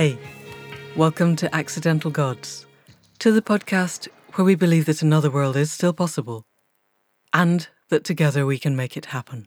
Hey, 0.00 0.18
welcome 0.96 1.36
to 1.36 1.54
Accidental 1.54 2.10
Gods, 2.10 2.64
to 3.18 3.32
the 3.32 3.42
podcast 3.42 4.08
where 4.32 4.46
we 4.46 4.54
believe 4.54 4.86
that 4.86 5.02
another 5.02 5.30
world 5.30 5.58
is 5.58 5.70
still 5.70 5.92
possible 5.92 6.46
and 7.34 7.68
that 7.90 8.02
together 8.02 8.46
we 8.46 8.58
can 8.58 8.74
make 8.74 8.96
it 8.96 9.12
happen. 9.12 9.46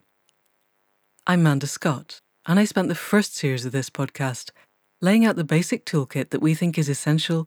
I'm 1.26 1.42
Manda 1.42 1.66
Scott, 1.66 2.20
and 2.46 2.60
I 2.60 2.66
spent 2.66 2.86
the 2.86 2.94
first 2.94 3.34
series 3.34 3.66
of 3.66 3.72
this 3.72 3.90
podcast 3.90 4.52
laying 5.00 5.26
out 5.26 5.34
the 5.34 5.42
basic 5.42 5.84
toolkit 5.84 6.30
that 6.30 6.40
we 6.40 6.54
think 6.54 6.78
is 6.78 6.88
essential 6.88 7.46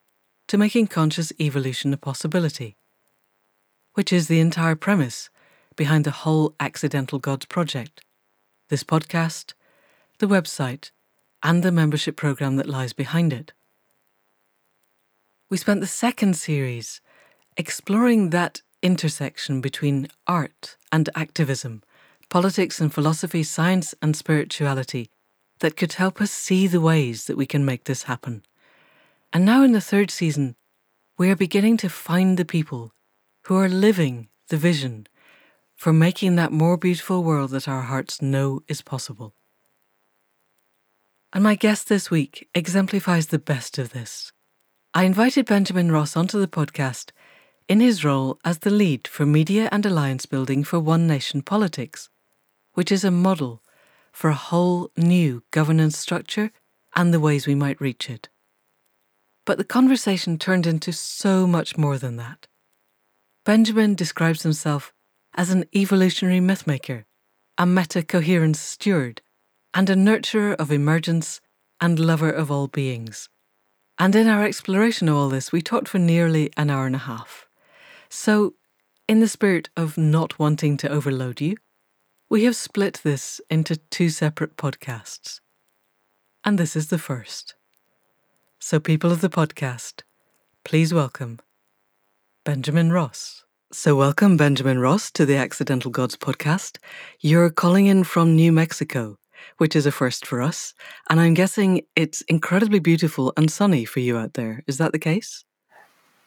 to 0.50 0.58
making 0.58 0.88
conscious 0.88 1.32
evolution 1.40 1.94
a 1.94 1.98
possibility, 1.98 2.76
which 3.94 4.12
is 4.12 4.28
the 4.28 4.42
entire 4.42 4.76
premise 4.76 5.30
behind 5.78 6.04
the 6.04 6.12
whole 6.12 6.56
Accidental 6.60 7.20
Gods 7.20 7.46
project, 7.46 8.02
this 8.68 8.84
podcast, 8.84 9.54
the 10.20 10.28
website, 10.28 10.92
and 11.44 11.64
the 11.64 11.72
membership 11.72 12.16
program 12.16 12.56
that 12.58 12.70
lies 12.70 12.94
behind 12.94 13.34
it. 13.34 13.54
We 15.50 15.58
spent 15.58 15.82
the 15.82 15.88
second 15.88 16.36
series 16.36 17.02
exploring 17.56 18.32
that 18.32 18.62
intersection 18.84 19.62
between 19.62 20.08
art 20.28 20.78
and 20.92 21.10
activism, 21.16 21.84
politics 22.30 22.80
and 22.80 22.94
philosophy, 22.94 23.44
science 23.44 23.96
and 24.02 24.16
spirituality 24.16 25.10
that 25.60 25.76
could 25.76 25.94
help 25.94 26.22
us 26.22 26.32
see 26.32 26.68
the 26.68 26.82
ways 26.82 27.26
that 27.26 27.38
we 27.38 27.46
can 27.46 27.66
make 27.66 27.86
this 27.86 28.04
happen. 28.04 28.44
And 29.34 29.46
now 29.46 29.64
in 29.64 29.72
the 29.72 29.82
third 29.82 30.12
season, 30.12 30.56
we 31.18 31.30
are 31.30 31.36
beginning 31.36 31.78
to 31.78 31.90
find 31.90 32.38
the 32.38 32.46
people 32.46 32.94
who 33.46 33.56
are 33.56 33.70
living 33.70 34.28
the 34.50 34.58
vision 34.58 35.08
for 35.76 35.94
making 35.94 36.36
that 36.36 36.52
more 36.52 36.78
beautiful 36.78 37.24
world 37.24 37.52
that 37.52 37.68
our 37.68 37.84
hearts 37.84 38.22
know 38.22 38.62
is 38.68 38.82
possible. 38.82 39.34
And 41.38 41.44
my 41.44 41.54
guest 41.54 41.88
this 41.88 42.10
week 42.10 42.50
exemplifies 42.56 43.28
the 43.28 43.38
best 43.38 43.78
of 43.78 43.92
this. 43.92 44.32
I 44.96 45.04
invited 45.04 45.46
Benjamin 45.46 45.92
Ross 45.92 46.18
onto 46.18 46.40
the 46.40 46.48
podcast 46.48 47.12
in 47.70 47.80
his 47.80 48.04
role 48.04 48.40
as 48.44 48.58
the 48.58 48.72
lead 48.72 49.08
for 49.08 49.24
media 49.24 49.70
and 49.72 49.86
alliance 49.86 50.26
building 50.26 50.64
for 50.64 50.80
One 50.80 51.06
Nation 51.06 51.44
Politics, 51.44 52.10
which 52.74 52.92
is 52.92 53.04
a 53.04 53.12
model 53.12 53.62
for 54.12 54.32
a 54.32 54.34
whole 54.34 54.90
new 54.98 55.44
governance 55.52 55.96
structure 55.96 56.50
and 56.96 57.14
the 57.14 57.20
ways 57.20 57.46
we 57.46 57.54
might 57.54 57.80
reach 57.80 58.10
it. 58.10 58.30
But 59.46 59.60
the 59.60 59.64
conversation 59.64 60.40
turned 60.40 60.66
into 60.66 60.92
so 60.92 61.46
much 61.46 61.78
more 61.78 62.00
than 62.00 62.16
that. 62.16 62.48
Benjamin 63.46 63.94
describes 63.94 64.42
himself 64.42 64.92
as 65.36 65.52
an 65.52 65.66
evolutionary 65.76 66.40
mythmaker, 66.40 67.04
a 67.60 67.68
meta 67.68 68.02
coherence 68.02 68.60
steward, 68.60 69.22
and 69.74 69.90
a 69.90 69.96
nurturer 69.96 70.56
of 70.56 70.72
emergence 70.72 71.42
and 71.80 72.00
lover 72.00 72.30
of 72.30 72.50
all 72.50 72.68
beings. 72.68 73.30
And 74.00 74.16
in 74.16 74.28
our 74.28 74.44
exploration 74.44 75.10
of 75.10 75.16
all 75.16 75.30
this, 75.30 75.52
we 75.52 75.62
talked 75.62 75.88
for 75.88 76.00
nearly 76.00 76.52
an 76.56 76.70
hour 76.70 76.86
and 76.86 76.96
a 76.96 77.00
half. 77.00 77.48
So, 78.10 78.54
in 79.08 79.20
the 79.20 79.28
spirit 79.28 79.70
of 79.76 79.98
not 79.98 80.38
wanting 80.38 80.78
to 80.78 80.90
overload 80.90 81.42
you, 81.42 81.58
we 82.30 82.44
have 82.44 82.56
split 82.56 83.02
this 83.04 83.42
into 83.50 83.78
two 83.78 84.10
separate 84.10 84.58
podcasts. 84.58 85.40
And 86.44 86.58
this 86.58 86.76
is 86.76 86.90
the 86.90 87.00
first. 87.00 87.56
So, 88.60 88.80
people 88.80 89.12
of 89.12 89.22
the 89.22 89.30
podcast, 89.30 90.04
please 90.64 90.94
welcome 90.94 91.40
Benjamin 92.44 92.92
Ross. 92.92 93.46
So, 93.72 93.96
welcome, 93.96 94.38
Benjamin 94.38 94.80
Ross, 94.80 95.12
to 95.12 95.26
the 95.26 95.36
Accidental 95.36 95.92
Gods 95.92 96.16
podcast. 96.16 96.78
You're 97.20 97.50
calling 97.50 97.88
in 97.88 98.04
from 98.04 98.36
New 98.36 98.52
Mexico, 98.52 99.18
which 99.58 99.76
is 99.76 99.86
a 99.86 99.92
first 99.92 100.26
for 100.26 100.42
us. 100.42 100.74
And 101.10 101.20
I'm 101.20 101.34
guessing 101.34 101.82
it's 101.96 102.22
incredibly 102.22 102.80
beautiful 102.80 103.34
and 103.38 103.50
sunny 103.52 103.86
for 103.86 104.00
you 104.00 104.18
out 104.18 104.34
there. 104.34 104.64
Is 104.68 104.78
that 104.78 104.92
the 104.92 105.00
case? 105.00 105.44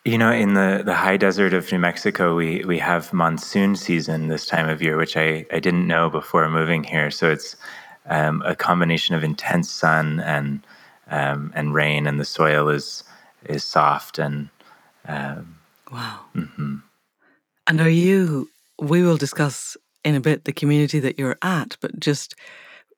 You 0.04 0.16
know, 0.16 0.32
in 0.32 0.54
the, 0.54 0.82
the 0.84 0.94
high 0.94 1.18
desert 1.18 1.52
of 1.52 1.70
New 1.70 1.78
Mexico, 1.78 2.34
we, 2.34 2.64
we 2.64 2.78
have 2.78 3.12
monsoon 3.12 3.76
season 3.76 4.28
this 4.28 4.46
time 4.46 4.68
of 4.68 4.80
year, 4.80 4.96
which 4.96 5.16
I, 5.16 5.44
I 5.52 5.60
didn't 5.60 5.86
know 5.86 6.08
before 6.08 6.48
moving 6.48 6.84
here. 6.84 7.10
So 7.10 7.30
it's 7.30 7.56
um, 8.06 8.42
a 8.46 8.56
combination 8.56 9.14
of 9.14 9.24
intense 9.24 9.70
sun 9.70 10.20
and 10.20 10.60
um, 11.10 11.52
and 11.56 11.74
rain, 11.74 12.06
and 12.06 12.20
the 12.20 12.24
soil 12.24 12.68
is 12.68 13.04
is 13.46 13.64
soft 13.64 14.18
and 14.18 14.48
um, 15.06 15.58
wow. 15.92 16.20
Mm-hmm. 16.34 16.76
And 17.66 17.80
are 17.80 17.90
you? 17.90 18.48
We 18.80 19.02
will 19.02 19.16
discuss 19.16 19.76
in 20.04 20.14
a 20.14 20.20
bit 20.20 20.44
the 20.44 20.52
community 20.52 21.00
that 21.00 21.18
you're 21.18 21.36
at, 21.42 21.76
but 21.80 21.98
just 22.00 22.34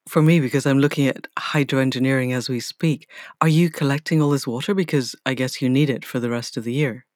for 0.08 0.22
me, 0.22 0.40
because 0.40 0.66
I'm 0.66 0.78
looking 0.78 1.06
at 1.06 1.28
hydroengineering 1.38 2.34
as 2.34 2.48
we 2.48 2.60
speak, 2.60 3.08
are 3.40 3.48
you 3.48 3.70
collecting 3.70 4.20
all 4.20 4.30
this 4.30 4.46
water? 4.46 4.74
Because 4.74 5.14
I 5.24 5.34
guess 5.34 5.62
you 5.62 5.68
need 5.68 5.90
it 5.90 6.04
for 6.04 6.20
the 6.20 6.30
rest 6.30 6.56
of 6.56 6.64
the 6.64 6.72
year. 6.72 7.06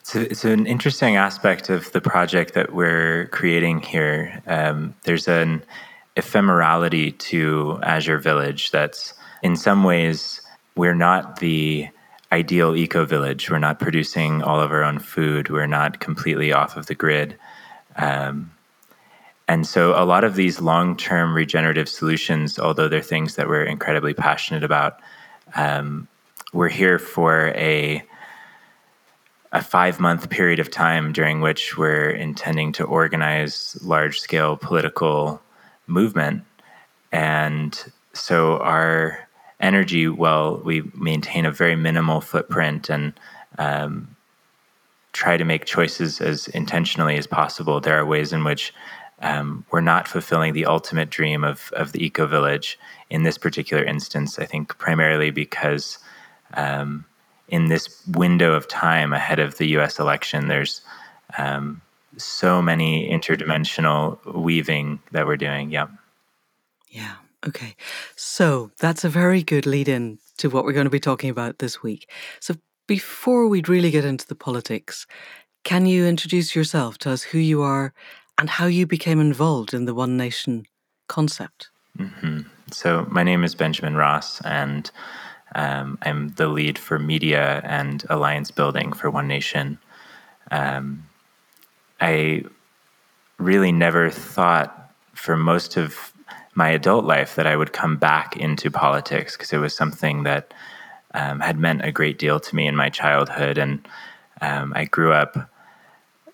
It's, 0.00 0.14
it's 0.14 0.44
an 0.44 0.66
interesting 0.66 1.16
aspect 1.16 1.70
of 1.70 1.92
the 1.92 2.00
project 2.00 2.54
that 2.54 2.72
we're 2.72 3.26
creating 3.26 3.80
here. 3.80 4.42
Um, 4.46 4.94
there's 5.04 5.28
an 5.28 5.62
ephemerality 6.16 7.16
to 7.18 7.78
Azure 7.82 8.18
Village 8.18 8.70
that's 8.70 9.14
in 9.42 9.56
some 9.56 9.84
ways, 9.84 10.40
we're 10.76 10.94
not 10.94 11.40
the 11.40 11.88
ideal 12.32 12.76
eco 12.76 13.04
village. 13.04 13.50
We're 13.50 13.58
not 13.58 13.78
producing 13.78 14.42
all 14.42 14.60
of 14.60 14.70
our 14.70 14.84
own 14.84 14.98
food. 14.98 15.48
We're 15.48 15.66
not 15.66 16.00
completely 16.00 16.52
off 16.52 16.76
of 16.76 16.86
the 16.86 16.94
grid. 16.94 17.36
Um, 17.96 18.52
and 19.48 19.66
so, 19.66 19.94
a 20.00 20.04
lot 20.04 20.24
of 20.24 20.34
these 20.34 20.60
long 20.60 20.94
term 20.94 21.34
regenerative 21.34 21.88
solutions, 21.88 22.58
although 22.58 22.86
they're 22.86 23.00
things 23.00 23.36
that 23.36 23.48
we're 23.48 23.64
incredibly 23.64 24.12
passionate 24.12 24.62
about, 24.62 25.00
um, 25.56 26.06
we're 26.52 26.68
here 26.68 26.98
for 26.98 27.48
a 27.56 28.02
a 29.52 29.62
five 29.62 29.98
month 29.98 30.28
period 30.28 30.58
of 30.60 30.70
time 30.70 31.12
during 31.12 31.40
which 31.40 31.78
we're 31.78 32.10
intending 32.10 32.72
to 32.72 32.84
organize 32.84 33.78
large 33.82 34.20
scale 34.20 34.58
political 34.58 35.40
movement. 35.86 36.44
And 37.10 37.92
so, 38.12 38.58
our 38.58 39.26
energy, 39.60 40.08
well, 40.08 40.60
we 40.62 40.82
maintain 40.94 41.46
a 41.46 41.50
very 41.50 41.74
minimal 41.74 42.20
footprint 42.20 42.90
and 42.90 43.14
um, 43.56 44.14
try 45.14 45.38
to 45.38 45.44
make 45.44 45.64
choices 45.64 46.20
as 46.20 46.48
intentionally 46.48 47.16
as 47.16 47.26
possible. 47.26 47.80
There 47.80 47.98
are 47.98 48.04
ways 48.04 48.34
in 48.34 48.44
which 48.44 48.74
um, 49.20 49.64
we're 49.70 49.80
not 49.80 50.06
fulfilling 50.06 50.52
the 50.52 50.66
ultimate 50.66 51.10
dream 51.10 51.44
of, 51.44 51.72
of 51.72 51.92
the 51.92 52.04
eco 52.04 52.26
village 52.26 52.78
in 53.10 53.22
this 53.22 53.38
particular 53.38 53.82
instance. 53.82 54.38
I 54.38 54.44
think 54.44 54.78
primarily 54.78 55.30
because 55.30 55.98
um, 56.54 57.04
in 57.48 57.68
this 57.68 58.06
window 58.08 58.52
of 58.52 58.68
time 58.68 59.12
ahead 59.12 59.38
of 59.38 59.58
the 59.58 59.66
US 59.78 59.98
election, 59.98 60.48
there's 60.48 60.82
um, 61.36 61.80
so 62.16 62.62
many 62.62 63.10
interdimensional 63.10 64.18
weaving 64.34 65.00
that 65.12 65.26
we're 65.26 65.36
doing. 65.36 65.70
Yeah. 65.70 65.88
Yeah. 66.88 67.14
Okay. 67.46 67.76
So 68.16 68.70
that's 68.78 69.04
a 69.04 69.08
very 69.08 69.42
good 69.42 69.66
lead 69.66 69.88
in 69.88 70.18
to 70.38 70.48
what 70.48 70.64
we're 70.64 70.72
going 70.72 70.84
to 70.84 70.90
be 70.90 71.00
talking 71.00 71.30
about 71.30 71.58
this 71.58 71.82
week. 71.82 72.08
So 72.40 72.54
before 72.86 73.46
we 73.48 73.62
really 73.66 73.90
get 73.90 74.04
into 74.04 74.26
the 74.26 74.34
politics, 74.34 75.06
can 75.64 75.86
you 75.86 76.06
introduce 76.06 76.56
yourself? 76.56 76.98
Tell 76.98 77.12
us 77.12 77.22
who 77.22 77.38
you 77.38 77.62
are 77.62 77.92
and 78.38 78.48
how 78.48 78.66
you 78.66 78.86
became 78.86 79.20
involved 79.20 79.74
in 79.74 79.84
the 79.84 79.94
One 79.94 80.16
Nation 80.16 80.64
concept. 81.08 81.70
Mm-hmm. 81.98 82.42
So, 82.70 83.06
my 83.10 83.22
name 83.22 83.44
is 83.44 83.54
Benjamin 83.54 83.96
Ross, 83.96 84.40
and 84.42 84.90
um, 85.54 85.98
I'm 86.02 86.28
the 86.30 86.48
lead 86.48 86.78
for 86.78 86.98
media 86.98 87.60
and 87.64 88.04
alliance 88.08 88.50
building 88.50 88.92
for 88.92 89.10
One 89.10 89.26
Nation. 89.26 89.78
Um, 90.50 91.08
I 92.00 92.44
really 93.38 93.72
never 93.72 94.10
thought 94.10 94.92
for 95.14 95.36
most 95.36 95.76
of 95.76 96.12
my 96.54 96.70
adult 96.70 97.04
life 97.04 97.34
that 97.36 97.46
I 97.46 97.56
would 97.56 97.72
come 97.72 97.96
back 97.96 98.36
into 98.36 98.70
politics 98.70 99.36
because 99.36 99.52
it 99.52 99.58
was 99.58 99.74
something 99.74 100.24
that 100.24 100.52
um, 101.14 101.40
had 101.40 101.58
meant 101.58 101.84
a 101.84 101.92
great 101.92 102.18
deal 102.18 102.40
to 102.40 102.56
me 102.56 102.66
in 102.66 102.76
my 102.76 102.88
childhood. 102.90 103.58
And 103.58 103.86
um, 104.40 104.72
I 104.76 104.84
grew 104.84 105.12
up 105.12 105.50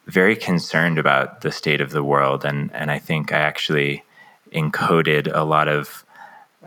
very 0.07 0.37
concerned 0.37 0.99
about 0.99 1.41
the 1.41 1.53
state 1.53 1.81
of 1.81 1.91
the 1.91 2.05
world, 2.05 2.45
and 2.45 2.71
and 2.73 2.91
I 2.91 2.99
think 2.99 3.33
I 3.33 3.39
actually 3.39 4.03
encoded 4.53 5.31
a 5.35 5.45
lot 5.45 5.69
of 5.69 6.05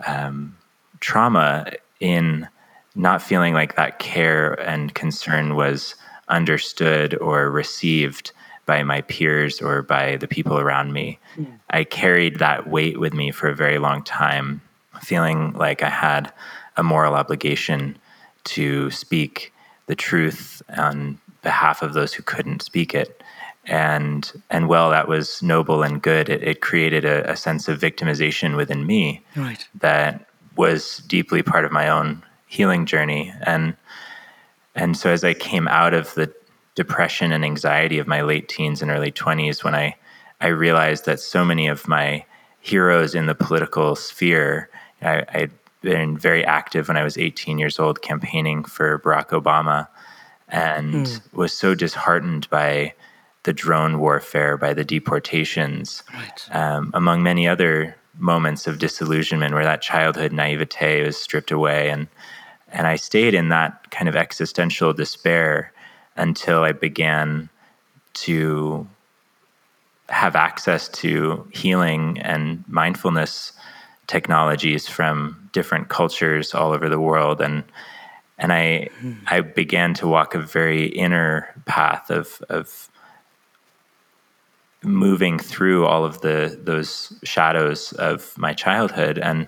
um, 0.06 0.58
trauma 1.00 1.72
in 2.00 2.48
not 2.96 3.22
feeling 3.22 3.54
like 3.54 3.76
that 3.76 4.00
care 4.00 4.54
and 4.62 4.94
concern 4.94 5.56
was 5.56 5.96
understood 6.28 7.18
or 7.20 7.50
received 7.50 8.32
by 8.66 8.84
my 8.84 9.02
peers 9.02 9.62
or 9.62 9.82
by 9.82 10.18
the 10.18 10.28
people 10.28 10.60
around 10.60 10.92
me. 10.92 11.20
Mm. 11.38 11.60
I 11.70 11.84
carried 11.84 12.40
that 12.40 12.68
weight 12.68 13.00
with 13.00 13.14
me 13.14 13.32
for 13.32 13.48
a 13.48 13.56
very 13.56 13.78
long 13.78 14.04
time, 14.04 14.62
feeling 15.02 15.54
like 15.54 15.84
I 15.84 15.90
had 15.90 16.34
a 16.76 16.84
moral 16.84 17.14
obligation 17.14 17.98
to 18.46 18.92
speak 18.92 19.54
the 19.86 19.96
truth 19.96 20.62
on 20.76 21.20
behalf 21.44 21.82
of 21.82 21.94
those 21.94 22.14
who 22.14 22.24
couldn't 22.24 22.62
speak 22.62 22.94
it 22.94 23.24
and 23.68 24.32
and 24.50 24.68
well 24.68 24.90
that 24.90 25.08
was 25.08 25.44
noble 25.44 25.84
and 25.84 26.02
good 26.02 26.30
it, 26.30 26.42
it 26.42 26.62
created 26.62 27.04
a, 27.04 27.30
a, 27.32 27.36
sense 27.36 27.68
of 27.68 27.80
victimization 27.80 28.56
within 28.56 28.88
me 28.88 29.22
right. 29.36 29.68
that 29.76 30.26
was 30.58 30.98
deeply 31.08 31.44
part 31.44 31.66
of 31.66 31.72
my 31.72 31.88
own 31.88 32.24
healing 32.48 32.86
journey. 32.86 33.34
And 33.44 33.76
and 34.76 34.98
so 34.98 35.12
as 35.12 35.24
I 35.24 35.34
came 35.34 35.68
out 35.68 35.94
of 35.94 36.14
the 36.16 36.34
depression 36.76 37.32
and 37.32 37.44
anxiety 37.44 38.00
of 38.00 38.08
my 38.08 38.22
late 38.22 38.48
teens 38.48 38.82
and 38.82 38.92
early 38.92 39.12
20s 39.12 39.64
when 39.64 39.76
I 39.76 39.96
I 40.42 40.48
realized 40.48 41.06
that 41.06 41.20
so 41.20 41.46
many 41.46 41.68
of 41.68 41.88
my 41.88 42.26
heroes 42.60 43.16
in 43.16 43.28
the 43.28 43.36
political 43.36 43.96
sphere 43.96 44.70
I, 45.02 45.24
I'd 45.30 45.52
been 45.82 46.18
very 46.18 46.44
active 46.44 46.88
when 46.88 46.98
I 46.98 47.04
was 47.04 47.18
18 47.18 47.60
years 47.60 47.80
old 47.80 48.02
campaigning 48.02 48.64
for 48.64 49.00
Barack 49.00 49.30
Obama 49.30 49.88
and 50.50 51.06
mm. 51.06 51.34
was 51.34 51.54
so 51.54 51.76
disheartened 51.76 52.50
by 52.50 52.94
the 53.48 53.54
drone 53.54 53.98
warfare, 54.00 54.58
by 54.58 54.74
the 54.74 54.84
deportations, 54.84 56.04
right. 56.14 56.50
um, 56.52 56.92
among 56.94 57.24
many 57.24 57.48
other 57.48 57.96
moments 58.18 58.68
of 58.68 58.78
disillusionment 58.78 59.54
where 59.54 59.64
that 59.64 59.82
childhood 59.82 60.34
naivete 60.34 61.06
was 61.06 61.16
stripped 61.16 61.50
away. 61.50 61.90
And, 61.90 62.10
and 62.74 62.86
I 62.86 62.98
stayed 62.98 63.34
in 63.34 63.48
that 63.48 63.90
kind 63.90 64.10
of 64.10 64.18
existential 64.18 64.92
despair 64.92 65.72
until 66.18 66.64
I 66.64 66.74
began 66.74 67.48
to 68.26 68.86
have 70.10 70.36
access 70.36 70.90
to 70.90 71.48
healing 71.54 72.20
and 72.20 72.66
mindfulness 72.68 73.54
technologies 74.08 74.90
from 74.90 75.50
different 75.54 75.88
cultures 75.88 76.54
all 76.54 76.74
over 76.74 76.90
the 76.90 77.00
world 77.00 77.42
and 77.42 77.64
and 78.38 78.54
I 78.54 78.88
mm. 79.02 79.18
I 79.28 79.42
began 79.42 79.94
to 79.96 80.08
walk 80.08 80.34
a 80.34 80.40
very 80.40 80.86
inner 80.86 81.54
path 81.66 82.10
of 82.10 82.42
of 82.48 82.90
moving 84.84 85.40
through 85.40 85.86
all 85.86 86.06
of 86.06 86.22
the 86.22 86.60
those 86.62 87.14
shadows 87.24 87.94
of 87.94 88.38
my 88.38 88.54
childhood 88.54 89.18
and 89.18 89.48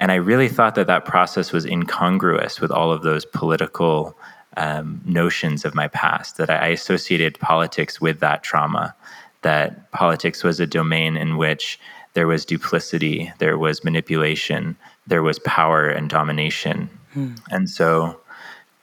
and 0.00 0.12
I 0.12 0.16
really 0.16 0.48
thought 0.48 0.76
that 0.76 0.86
that 0.86 1.04
process 1.04 1.50
was 1.50 1.64
incongruous 1.64 2.60
with 2.60 2.70
all 2.70 2.92
of 2.92 3.02
those 3.02 3.24
political 3.24 4.16
um, 4.56 5.00
notions 5.04 5.64
of 5.64 5.74
my 5.74 5.88
past 5.88 6.36
that 6.36 6.50
I 6.50 6.68
associated 6.68 7.38
politics 7.40 8.00
with 8.00 8.20
that 8.20 8.44
trauma 8.44 8.94
that 9.42 9.90
politics 9.90 10.44
was 10.44 10.60
a 10.60 10.66
domain 10.66 11.16
in 11.16 11.36
which 11.36 11.78
there 12.14 12.26
was 12.26 12.44
duplicity 12.44 13.32
there 13.38 13.58
was 13.58 13.84
manipulation 13.84 14.76
there 15.06 15.22
was 15.22 15.38
power 15.40 15.88
and 15.88 16.08
domination 16.08 16.88
hmm. 17.12 17.34
and 17.50 17.68
so 17.68 18.20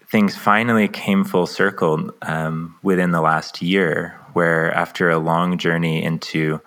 things 0.08 0.36
finally 0.36 0.88
came 0.88 1.24
full 1.24 1.48
circle 1.48 2.12
um, 2.22 2.76
within 2.84 3.12
the 3.12 3.22
last 3.22 3.62
year, 3.62 4.20
where 4.34 4.74
after 4.74 5.10
a 5.10 5.18
long 5.18 5.58
journey 5.58 6.04
into 6.04 6.62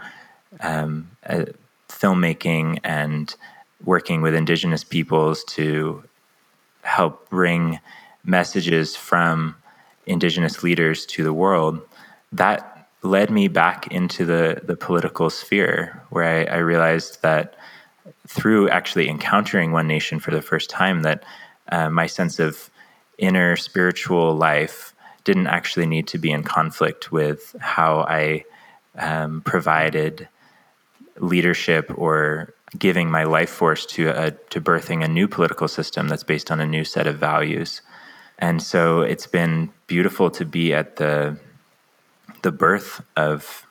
um, 0.61 1.11
uh, 1.26 1.44
filmmaking 1.88 2.81
and 2.85 3.35
working 3.85 4.23
with 4.23 4.35
Indigenous 4.35 4.85
peoples 4.85 5.44
to 5.44 6.02
help 6.82 7.29
bring 7.31 7.79
messages 8.25 8.96
from 8.96 9.55
Indigenous 10.06 10.62
leaders 10.62 11.06
to 11.06 11.23
the 11.23 11.32
world, 11.32 11.81
that 12.32 12.88
led 13.02 13.31
me 13.31 13.46
back 13.46 13.87
into 13.88 14.25
the, 14.25 14.61
the 14.64 14.76
political 14.76 15.31
sphere, 15.31 16.02
where 16.11 16.25
I, 16.25 16.56
I 16.56 16.58
realized 16.58 17.23
that 17.23 17.55
through 18.26 18.69
actually 18.70 19.08
encountering 19.08 19.70
One 19.70 19.87
Nation 19.87 20.19
for 20.19 20.32
the 20.32 20.43
first 20.43 20.69
time, 20.69 21.02
that 21.02 21.25
uh, 21.70 21.88
my 21.88 22.06
sense 22.06 22.38
of 22.38 22.70
inner 23.18 23.56
spiritual 23.56 24.34
life 24.34 24.94
didn't 25.24 25.48
actually 25.48 25.86
need 25.86 26.06
to 26.08 26.18
be 26.18 26.30
in 26.30 26.42
conflict 26.42 27.12
with 27.12 27.54
how 27.60 28.00
I 28.00 28.44
um, 28.96 29.42
provided 29.42 30.28
leadership 31.18 31.92
or 31.96 32.54
giving 32.78 33.10
my 33.10 33.24
life 33.24 33.50
force 33.50 33.86
to 33.86 34.08
a, 34.08 34.30
to 34.30 34.60
birthing 34.60 35.04
a 35.04 35.08
new 35.08 35.26
political 35.28 35.68
system 35.68 36.08
that's 36.08 36.22
based 36.22 36.50
on 36.50 36.60
a 36.60 36.66
new 36.66 36.84
set 36.84 37.06
of 37.06 37.18
values. 37.18 37.82
And 38.38 38.62
so 38.62 39.00
it's 39.00 39.26
been 39.26 39.70
beautiful 39.86 40.30
to 40.30 40.44
be 40.44 40.72
at 40.72 40.96
the 40.96 41.38
the 42.42 42.52
birth 42.52 43.02
of 43.16 43.66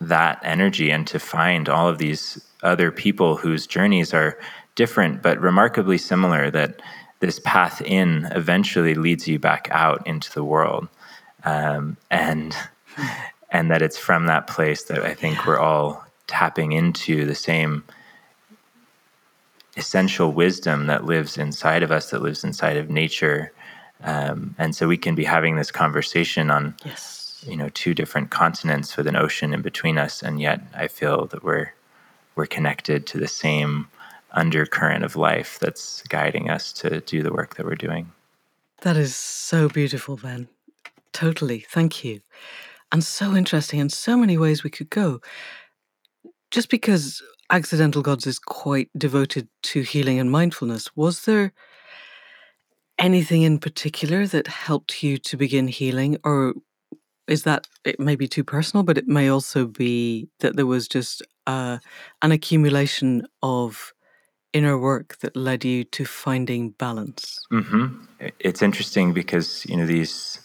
that 0.00 0.38
energy 0.42 0.90
and 0.90 1.06
to 1.08 1.18
find 1.18 1.68
all 1.68 1.88
of 1.88 1.98
these 1.98 2.44
other 2.62 2.90
people 2.90 3.36
whose 3.36 3.66
journeys 3.66 4.14
are 4.14 4.38
different 4.74 5.22
but 5.22 5.40
remarkably 5.40 5.98
similar 5.98 6.50
that 6.50 6.80
this 7.26 7.40
path 7.40 7.82
in 7.82 8.28
eventually 8.30 8.94
leads 8.94 9.26
you 9.26 9.36
back 9.36 9.66
out 9.72 10.06
into 10.06 10.32
the 10.32 10.44
world 10.44 10.86
um, 11.42 11.96
and 12.08 12.56
and 13.50 13.68
that 13.68 13.82
it's 13.82 13.98
from 13.98 14.26
that 14.26 14.46
place 14.46 14.84
that 14.84 15.02
i 15.02 15.12
think 15.12 15.44
we're 15.44 15.58
all 15.58 16.04
tapping 16.28 16.70
into 16.70 17.24
the 17.26 17.34
same 17.34 17.82
essential 19.76 20.32
wisdom 20.32 20.86
that 20.86 21.04
lives 21.04 21.36
inside 21.36 21.82
of 21.82 21.90
us 21.90 22.10
that 22.10 22.22
lives 22.22 22.44
inside 22.44 22.76
of 22.76 22.88
nature 22.88 23.52
um, 24.04 24.54
and 24.56 24.76
so 24.76 24.86
we 24.86 24.96
can 24.96 25.16
be 25.16 25.24
having 25.24 25.56
this 25.56 25.72
conversation 25.72 26.48
on 26.48 26.76
yes. 26.84 27.44
you 27.44 27.56
know 27.56 27.68
two 27.70 27.92
different 27.92 28.30
continents 28.30 28.96
with 28.96 29.08
an 29.08 29.16
ocean 29.16 29.52
in 29.52 29.62
between 29.62 29.98
us 29.98 30.22
and 30.22 30.40
yet 30.40 30.60
i 30.76 30.86
feel 30.86 31.26
that 31.26 31.42
we're 31.42 31.72
we're 32.36 32.46
connected 32.46 33.04
to 33.04 33.18
the 33.18 33.26
same 33.26 33.88
undercurrent 34.36 35.04
of 35.04 35.16
life 35.16 35.58
that's 35.58 36.02
guiding 36.08 36.50
us 36.50 36.72
to 36.74 37.00
do 37.00 37.22
the 37.22 37.32
work 37.32 37.56
that 37.56 37.66
we're 37.66 37.74
doing. 37.74 38.12
That 38.82 38.96
is 38.96 39.16
so 39.16 39.68
beautiful, 39.68 40.16
Ben. 40.16 40.48
Totally. 41.12 41.60
Thank 41.70 42.04
you. 42.04 42.20
And 42.92 43.02
so 43.02 43.34
interesting 43.34 43.80
in 43.80 43.88
so 43.88 44.16
many 44.16 44.38
ways 44.38 44.62
we 44.62 44.70
could 44.70 44.90
go. 44.90 45.20
Just 46.50 46.68
because 46.68 47.22
Accidental 47.50 48.02
Gods 48.02 48.26
is 48.26 48.38
quite 48.38 48.90
devoted 48.96 49.48
to 49.64 49.80
healing 49.80 50.18
and 50.18 50.30
mindfulness, 50.30 50.94
was 50.94 51.24
there 51.24 51.52
anything 52.98 53.42
in 53.42 53.58
particular 53.58 54.26
that 54.26 54.46
helped 54.46 55.02
you 55.02 55.18
to 55.18 55.36
begin 55.36 55.68
healing? 55.68 56.18
Or 56.22 56.54
is 57.26 57.42
that, 57.42 57.66
it 57.84 57.98
may 57.98 58.14
be 58.14 58.28
too 58.28 58.44
personal, 58.44 58.84
but 58.84 58.98
it 58.98 59.08
may 59.08 59.28
also 59.28 59.66
be 59.66 60.28
that 60.40 60.56
there 60.56 60.66
was 60.66 60.86
just 60.86 61.22
uh, 61.46 61.78
an 62.22 62.30
accumulation 62.30 63.26
of 63.42 63.92
inner 64.56 64.78
work 64.78 65.18
that 65.18 65.36
led 65.36 65.64
you 65.64 65.84
to 65.84 66.04
finding 66.04 66.70
balance? 66.70 67.38
Mm-hmm. 67.52 68.04
It's 68.40 68.62
interesting 68.62 69.12
because 69.12 69.66
you 69.66 69.76
know 69.76 69.86
these 69.86 70.40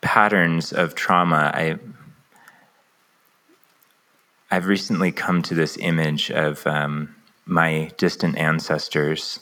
patterns 0.00 0.72
of 0.72 0.94
trauma. 0.94 1.50
I 1.54 1.78
I've 4.50 4.66
recently 4.66 5.12
come 5.12 5.42
to 5.42 5.54
this 5.54 5.76
image 5.78 6.30
of 6.30 6.66
um, 6.66 7.14
my 7.44 7.90
distant 7.98 8.38
ancestors 8.38 9.40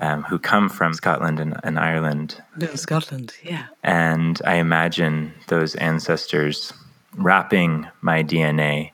um, 0.00 0.24
who 0.24 0.38
come 0.38 0.68
from 0.68 0.92
Scotland 0.92 1.38
and, 1.38 1.56
and 1.62 1.78
Ireland. 1.78 2.42
No, 2.56 2.74
Scotland, 2.74 3.34
yeah. 3.44 3.66
And 3.84 4.42
I 4.44 4.56
imagine 4.56 5.32
those 5.46 5.76
ancestors 5.76 6.72
wrapping 7.16 7.86
my 8.00 8.24
DNA 8.24 8.90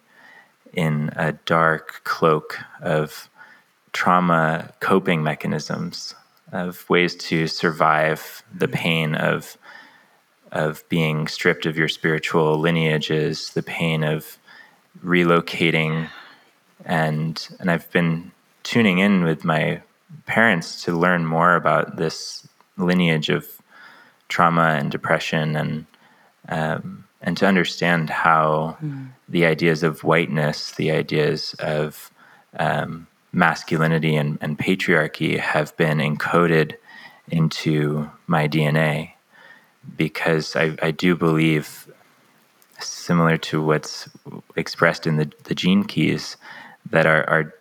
in 0.73 1.11
a 1.16 1.32
dark 1.32 2.02
cloak 2.04 2.59
of 2.82 3.29
trauma 3.92 4.73
coping 4.80 5.23
mechanisms, 5.23 6.14
of 6.52 6.88
ways 6.90 7.14
to 7.14 7.47
survive 7.47 8.42
the 8.54 8.66
mm-hmm. 8.66 8.75
pain 8.75 9.14
of 9.14 9.56
of 10.52 10.82
being 10.88 11.28
stripped 11.28 11.64
of 11.64 11.78
your 11.78 11.88
spiritual 11.88 12.59
lineages, 12.59 13.50
the 13.50 13.62
pain 13.62 14.02
of 14.02 14.37
relocating, 15.04 16.09
and 16.85 17.49
and 17.61 17.70
I've 17.70 17.90
been 17.92 18.32
tuning 18.62 18.99
in 18.99 19.25
with 19.25 19.44
my 19.44 19.82
parents 20.26 20.82
to 20.85 20.92
learn 20.92 21.25
more 21.25 21.54
about 21.54 21.97
this 21.97 22.49
lineage 22.76 23.28
of 23.28 23.47
trauma 24.28 24.76
and 24.78 24.90
depression 24.90 25.56
and 25.56 25.87
um, 26.49 27.04
and 27.23 27.37
to 27.37 27.47
understand 27.47 28.11
how 28.11 28.76
mm. 28.82 29.09
the 29.28 29.44
ideas 29.44 29.82
of 29.82 30.02
whiteness, 30.04 30.73
the 30.73 30.90
ideas 30.90 31.54
of 31.59 32.11
um, 32.59 33.06
masculinity 33.32 34.16
and, 34.16 34.38
and 34.40 34.58
patriarchy 34.58 35.38
have 35.38 35.76
been 35.76 35.99
encoded 35.99 36.75
into 37.28 38.10
my 38.26 38.49
DNA 38.49 39.12
because 39.96 40.56
I, 40.56 40.76
I 40.82 40.90
do 40.90 41.16
believe, 41.16 41.88
similar 42.80 43.37
to 43.37 43.62
what's 43.62 44.08
expressed 44.56 45.06
in 45.06 45.16
the, 45.16 45.30
the 45.44 45.54
gene 45.54 45.84
keys, 45.84 46.37
that 46.90 47.06
our, 47.06 47.28
our 47.28 47.54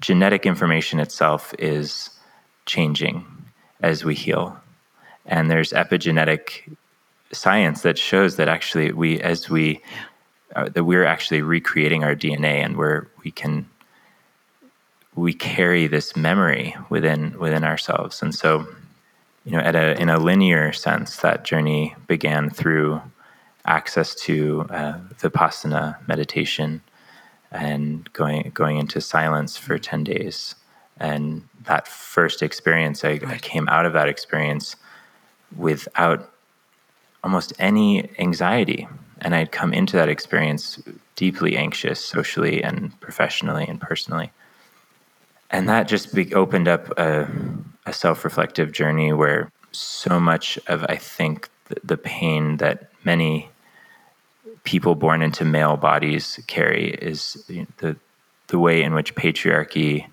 genetic 0.00 0.46
information 0.46 1.00
itself 1.00 1.54
is 1.58 2.10
changing 2.66 3.24
as 3.82 4.04
we 4.04 4.14
heal. 4.14 4.58
And 5.26 5.50
there's 5.50 5.72
epigenetic 5.72 6.74
science 7.32 7.82
that 7.82 7.98
shows 7.98 8.36
that 8.36 8.48
actually 8.48 8.92
we, 8.92 9.20
as 9.20 9.48
we, 9.48 9.80
uh, 10.54 10.68
that 10.68 10.84
we're 10.84 11.04
actually 11.04 11.42
recreating 11.42 12.04
our 12.04 12.14
DNA 12.14 12.64
and 12.64 12.76
we're, 12.76 13.06
we 13.24 13.30
can 13.30 13.68
we 15.16 15.32
carry 15.32 15.86
this 15.86 16.16
memory 16.16 16.74
within 16.90 17.38
within 17.38 17.64
ourselves 17.64 18.22
and 18.22 18.34
so 18.34 18.66
you 19.44 19.52
know 19.52 19.58
at 19.60 19.76
a 19.76 20.00
in 20.00 20.08
a 20.08 20.18
linear 20.18 20.72
sense 20.72 21.18
that 21.18 21.44
journey 21.44 21.94
began 22.08 22.50
through 22.50 23.00
access 23.66 24.14
to 24.14 24.66
uh, 24.70 24.98
vipassana 25.18 25.96
meditation 26.08 26.82
and 27.52 28.12
going 28.12 28.50
going 28.54 28.78
into 28.78 29.00
silence 29.00 29.56
for 29.56 29.78
10 29.78 30.04
days 30.04 30.54
And 30.98 31.42
that 31.64 31.88
first 31.88 32.42
experience, 32.42 33.04
I. 33.04 33.20
I 33.26 33.38
came 33.38 33.68
out 33.68 33.86
of 33.86 33.92
that 33.94 34.08
experience 34.08 34.76
without 35.56 36.30
almost 37.22 37.52
any 37.58 38.10
anxiety. 38.18 38.88
And 39.20 39.34
I'd 39.34 39.52
come 39.52 39.72
into 39.72 39.96
that 39.96 40.08
experience 40.08 40.80
deeply 41.16 41.56
anxious 41.56 42.00
socially 42.00 42.62
and 42.62 42.98
professionally 43.00 43.66
and 43.66 43.80
personally. 43.80 44.30
And 45.54 45.68
that 45.68 45.86
just 45.86 46.12
be- 46.12 46.34
opened 46.34 46.66
up 46.66 46.90
a, 46.98 47.30
a 47.86 47.92
self 47.92 48.24
reflective 48.24 48.72
journey 48.72 49.12
where 49.12 49.52
so 49.70 50.18
much 50.18 50.58
of, 50.66 50.84
I 50.88 50.96
think, 50.96 51.48
the, 51.66 51.76
the 51.84 51.96
pain 51.96 52.56
that 52.56 52.90
many 53.04 53.48
people 54.64 54.96
born 54.96 55.22
into 55.22 55.44
male 55.44 55.76
bodies 55.76 56.40
carry 56.48 56.90
is 56.90 57.44
the 57.78 57.94
the 58.48 58.58
way 58.58 58.82
in 58.82 58.94
which 58.94 59.14
patriarchy 59.14 60.06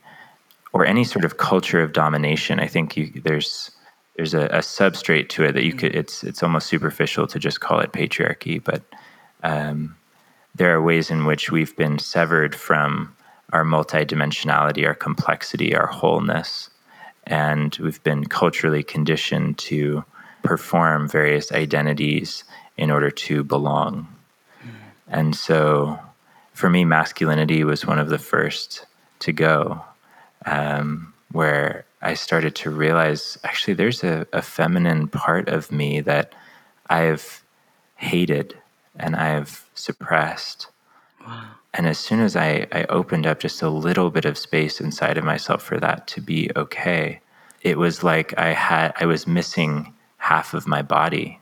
or 0.74 0.86
any 0.86 1.03
sort 1.03 1.25
of 1.25 1.38
culture 1.38 1.81
of 1.81 1.91
domination. 1.91 2.60
I 2.60 2.67
think 2.67 2.95
you, 2.95 3.12
there's 3.24 3.71
there's 4.17 4.36
a, 4.36 4.45
a, 4.45 4.60
substrate 4.60 5.29
to 5.29 5.43
it 5.43 5.53
that 5.53 5.63
you 5.63 5.74
could. 5.74 5.95
It's 5.95 6.24
it's 6.24 6.43
almost 6.43 6.67
superficial 6.67 7.25
to 7.25 7.39
just 7.39 7.62
call 7.62 7.79
it 7.79 7.91
patriarchy, 7.93 8.63
but 8.63 8.83
um, 9.41 9.95
there 10.53 10.71
are 10.75 10.83
ways 10.83 11.10
in 11.10 11.25
which 11.25 11.50
we've 11.50 11.75
been 11.75 11.98
severed 11.98 12.53
from 12.53 13.15
our 13.51 13.63
multidimensionality, 13.63 14.86
our 14.86 14.96
complexity, 14.96 15.75
our 15.75 15.88
wholeness, 15.88 16.70
and 17.25 17.77
we've 17.81 18.01
been 18.03 18.25
culturally 18.25 18.84
conditioned 18.84 19.58
to 19.58 20.03
perform 20.43 21.08
various 21.08 21.51
identities 21.51 22.43
in 22.77 22.89
order 22.89 23.12
to 23.12 23.43
belong. 23.43 24.08
And 25.08 25.36
so 25.36 26.00
for 26.53 26.70
me, 26.70 26.86
masculinity 26.86 27.63
was 27.63 27.86
one 27.86 28.00
of 28.00 28.10
the 28.10 28.17
first 28.17 28.86
to 29.20 29.31
go, 29.31 29.81
um, 30.46 31.13
where 31.31 31.86
I 32.01 32.13
started 32.15 32.55
to 32.55 32.70
realize 32.70 33.38
actually 33.43 33.75
there's 33.75 34.03
a, 34.03 34.25
a 34.34 34.41
feminine 34.41 35.08
part 35.08 35.50
of 35.50 35.72
me 35.72 36.01
that 36.01 36.34
I've 36.89 37.43
hated 37.96 38.58
and 38.96 39.15
I've 39.15 39.70
suppressed. 39.75 40.67
And 41.73 41.87
as 41.87 41.97
soon 41.97 42.19
as 42.19 42.35
I, 42.35 42.67
I 42.71 42.83
opened 42.89 43.25
up 43.25 43.39
just 43.39 43.61
a 43.61 43.69
little 43.69 44.09
bit 44.09 44.25
of 44.25 44.37
space 44.37 44.81
inside 44.81 45.17
of 45.17 45.23
myself 45.23 45.63
for 45.63 45.79
that 45.79 46.07
to 46.07 46.21
be 46.21 46.49
okay, 46.55 47.21
it 47.61 47.77
was 47.77 48.03
like 48.03 48.37
I 48.37 48.49
had 48.49 48.93
I 48.99 49.05
was 49.05 49.27
missing 49.27 49.93
half 50.17 50.53
of 50.53 50.67
my 50.67 50.81
body, 50.81 51.39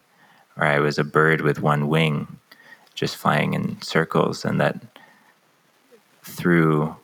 or 0.55 0.65
I 0.65 0.79
was 0.79 0.99
a 0.99 1.03
bird 1.03 1.41
with 1.41 1.61
one 1.61 1.87
wing, 1.87 2.37
just 2.93 3.15
flying 3.15 3.53
in 3.53 3.81
circles, 3.81 4.45
and 4.45 4.59
that 4.61 4.75
through 6.23 6.95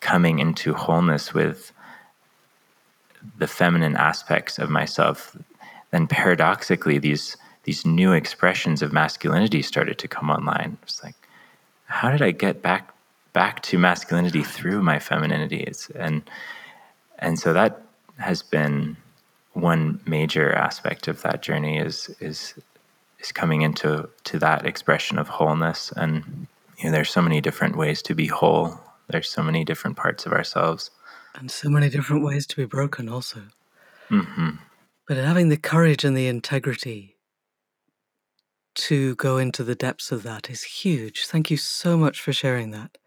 coming 0.00 0.38
into 0.38 0.74
wholeness 0.74 1.32
with 1.32 1.72
the 3.38 3.46
feminine 3.46 3.96
aspects 3.96 4.58
of 4.58 4.68
myself, 4.70 5.36
then 5.90 6.06
paradoxically 6.06 6.98
these 6.98 7.36
these 7.64 7.84
new 7.84 8.12
expressions 8.12 8.80
of 8.82 8.92
masculinity 8.92 9.60
started 9.60 9.98
to 9.98 10.06
come 10.06 10.30
online. 10.30 10.78
It's 10.84 11.02
like, 11.02 11.16
how 11.86 12.10
did 12.10 12.22
I 12.22 12.30
get 12.30 12.62
back 12.62 12.92
back 13.32 13.62
to 13.62 13.78
masculinity 13.78 14.42
through 14.42 14.82
my 14.82 14.98
femininity? 14.98 15.60
It's, 15.60 15.90
and 15.90 16.22
and 17.18 17.38
so 17.38 17.52
that 17.52 17.82
has 18.18 18.42
been 18.42 18.96
one 19.52 20.00
major 20.06 20.52
aspect 20.52 21.08
of 21.08 21.22
that 21.22 21.42
journey 21.42 21.78
is 21.78 22.14
is 22.20 22.54
is 23.20 23.32
coming 23.32 23.62
into 23.62 24.08
to 24.24 24.38
that 24.38 24.66
expression 24.66 25.18
of 25.18 25.28
wholeness 25.28 25.92
and 25.96 26.46
you 26.78 26.84
know, 26.84 26.92
there's 26.92 27.10
so 27.10 27.22
many 27.22 27.40
different 27.40 27.76
ways 27.76 28.02
to 28.02 28.14
be 28.14 28.26
whole. 28.26 28.78
There's 29.08 29.28
so 29.28 29.42
many 29.42 29.64
different 29.64 29.96
parts 29.96 30.26
of 30.26 30.32
ourselves. 30.32 30.90
And 31.34 31.50
so 31.50 31.68
many 31.68 31.88
different 31.88 32.24
ways 32.24 32.46
to 32.48 32.56
be 32.56 32.64
broken, 32.64 33.08
also. 33.08 33.42
Mm-hmm. 34.10 34.50
But 35.08 35.16
having 35.16 35.48
the 35.48 35.56
courage 35.56 36.04
and 36.04 36.16
the 36.16 36.28
integrity 36.28 37.15
to 38.76 39.14
go 39.16 39.38
into 39.38 39.64
the 39.64 39.74
depths 39.74 40.12
of 40.12 40.22
that 40.22 40.50
is 40.50 40.62
huge. 40.62 41.26
Thank 41.26 41.50
you 41.50 41.56
so 41.56 41.96
much 41.96 42.20
for 42.20 42.32
sharing 42.32 42.70
that. 42.70 42.98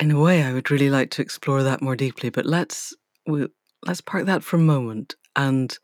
In 0.00 0.10
a 0.10 0.20
way, 0.20 0.42
I 0.42 0.52
would 0.52 0.70
really 0.70 0.90
like 0.90 1.10
to 1.12 1.22
explore 1.22 1.62
that 1.62 1.82
more 1.82 1.96
deeply, 1.96 2.30
but 2.30 2.46
let's 2.46 2.94
we'll, 3.26 3.48
let's 3.86 4.00
park 4.00 4.26
that 4.26 4.42
for 4.42 4.56
a 4.56 4.60
moment 4.60 5.14
and 5.36 5.78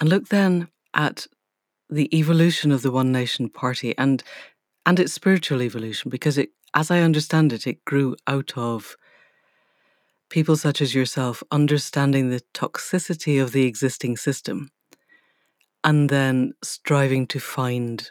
and 0.00 0.08
look 0.08 0.28
then 0.28 0.68
at 0.94 1.26
the 1.88 2.14
evolution 2.16 2.72
of 2.72 2.82
the 2.82 2.90
One 2.90 3.12
Nation 3.12 3.48
Party 3.48 3.96
and 3.98 4.22
and 4.86 4.98
its 4.98 5.12
spiritual 5.12 5.62
evolution 5.62 6.10
because 6.10 6.38
it 6.38 6.50
as 6.74 6.90
i 6.90 7.00
understand 7.00 7.52
it 7.52 7.66
it 7.66 7.84
grew 7.84 8.16
out 8.26 8.52
of 8.56 8.96
people 10.30 10.56
such 10.56 10.80
as 10.80 10.94
yourself 10.94 11.42
understanding 11.50 12.30
the 12.30 12.42
toxicity 12.54 13.42
of 13.42 13.52
the 13.52 13.64
existing 13.64 14.16
system 14.16 14.70
and 15.84 16.08
then 16.10 16.52
striving 16.62 17.26
to 17.28 17.40
find 17.40 18.10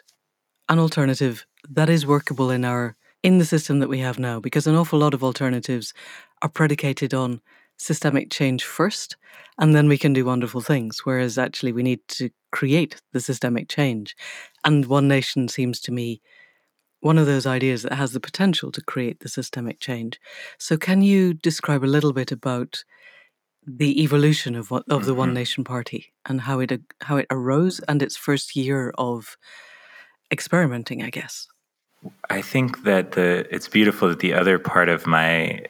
an 0.68 0.78
alternative 0.78 1.46
that 1.68 1.88
is 1.90 2.06
workable 2.06 2.50
in 2.50 2.64
our 2.64 2.96
in 3.22 3.38
the 3.38 3.44
system 3.44 3.78
that 3.78 3.88
we 3.88 4.00
have 4.00 4.18
now 4.18 4.40
because 4.40 4.66
an 4.66 4.74
awful 4.74 4.98
lot 4.98 5.14
of 5.14 5.22
alternatives 5.22 5.94
are 6.42 6.48
predicated 6.48 7.14
on 7.14 7.40
systemic 7.78 8.30
change 8.30 8.64
first 8.64 9.16
and 9.58 9.74
then 9.74 9.88
we 9.88 9.98
can 9.98 10.12
do 10.12 10.24
wonderful 10.24 10.60
things 10.60 11.00
whereas 11.04 11.38
actually 11.38 11.72
we 11.72 11.82
need 11.82 12.00
to 12.08 12.30
create 12.50 13.00
the 13.12 13.20
systemic 13.20 13.68
change 13.68 14.16
and 14.64 14.86
one 14.86 15.08
nation 15.08 15.48
seems 15.48 15.80
to 15.80 15.92
me 15.92 16.20
one 17.00 17.18
of 17.18 17.26
those 17.26 17.46
ideas 17.46 17.82
that 17.82 17.94
has 17.94 18.12
the 18.12 18.20
potential 18.20 18.70
to 18.72 18.80
create 18.80 19.20
the 19.20 19.28
systemic 19.28 19.80
change. 19.80 20.20
So, 20.58 20.76
can 20.76 21.02
you 21.02 21.34
describe 21.34 21.84
a 21.84 21.86
little 21.86 22.12
bit 22.12 22.30
about 22.32 22.84
the 23.66 24.02
evolution 24.02 24.54
of 24.54 24.70
what, 24.70 24.84
of 24.88 25.04
the 25.04 25.14
One 25.14 25.28
mm-hmm. 25.28 25.36
Nation 25.36 25.64
Party 25.64 26.12
and 26.26 26.42
how 26.42 26.60
it 26.60 26.80
how 27.02 27.16
it 27.16 27.26
arose 27.30 27.80
and 27.80 28.02
its 28.02 28.16
first 28.16 28.56
year 28.56 28.92
of 28.98 29.36
experimenting? 30.30 31.02
I 31.02 31.10
guess. 31.10 31.48
I 32.30 32.42
think 32.42 32.82
that 32.84 33.12
the 33.12 33.46
it's 33.54 33.68
beautiful 33.68 34.08
that 34.08 34.20
the 34.20 34.34
other 34.34 34.58
part 34.58 34.88
of 34.88 35.06
my 35.06 35.64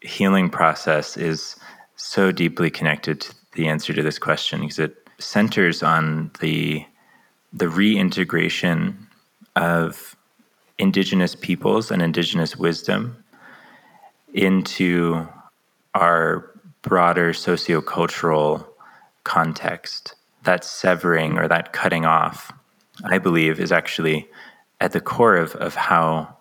healing 0.00 0.50
process 0.50 1.16
is 1.16 1.56
so 1.96 2.30
deeply 2.30 2.70
connected 2.70 3.22
to 3.22 3.34
the 3.52 3.68
answer 3.68 3.94
to 3.94 4.02
this 4.02 4.18
question 4.18 4.60
because 4.60 4.78
it 4.78 5.08
centers 5.18 5.82
on 5.82 6.30
the 6.40 6.84
the 7.52 7.68
reintegration 7.68 9.06
of 9.56 10.16
indigenous 10.78 11.34
peoples 11.34 11.90
and 11.90 12.02
indigenous 12.02 12.56
wisdom 12.56 13.16
into 14.34 15.26
our 15.94 16.50
broader 16.84 17.32
sociocultural 17.32 18.66
context. 19.24 20.14
That 20.44 20.64
severing 20.64 21.38
or 21.38 21.48
that 21.48 21.72
cutting 21.72 22.06
off, 22.06 22.52
I 23.04 23.18
believe, 23.18 23.60
is 23.60 23.72
actually 23.72 24.28
at 24.80 24.92
the 24.92 25.00
core 25.00 25.36
of, 25.36 25.56
of 25.56 25.74
how, 25.74 26.36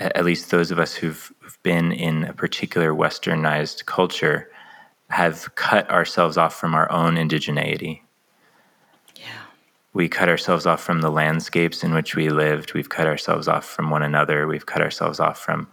at 0.00 0.24
least 0.24 0.50
those 0.50 0.70
of 0.72 0.78
us 0.80 0.94
who've, 0.94 1.32
who've 1.40 1.62
been 1.62 1.92
in 1.92 2.24
a 2.24 2.34
particular 2.34 2.92
westernized 2.92 3.86
culture, 3.86 4.50
have 5.10 5.54
cut 5.54 5.88
ourselves 5.90 6.36
off 6.36 6.54
from 6.58 6.74
our 6.74 6.90
own 6.92 7.14
indigeneity 7.16 8.02
Yeah. 9.16 9.24
we 9.94 10.08
cut 10.08 10.28
ourselves 10.28 10.66
off 10.66 10.82
from 10.82 11.00
the 11.02 11.10
landscapes 11.10 11.84
in 11.84 11.94
which 11.94 12.16
we 12.16 12.28
lived. 12.30 12.74
We've 12.74 12.88
cut 12.88 13.06
ourselves 13.06 13.48
off 13.48 13.64
from 13.66 13.90
one 13.90 14.02
another. 14.02 14.46
We've 14.48 14.66
cut 14.66 14.82
ourselves 14.82 15.20
off 15.20 15.38
from 15.38 15.68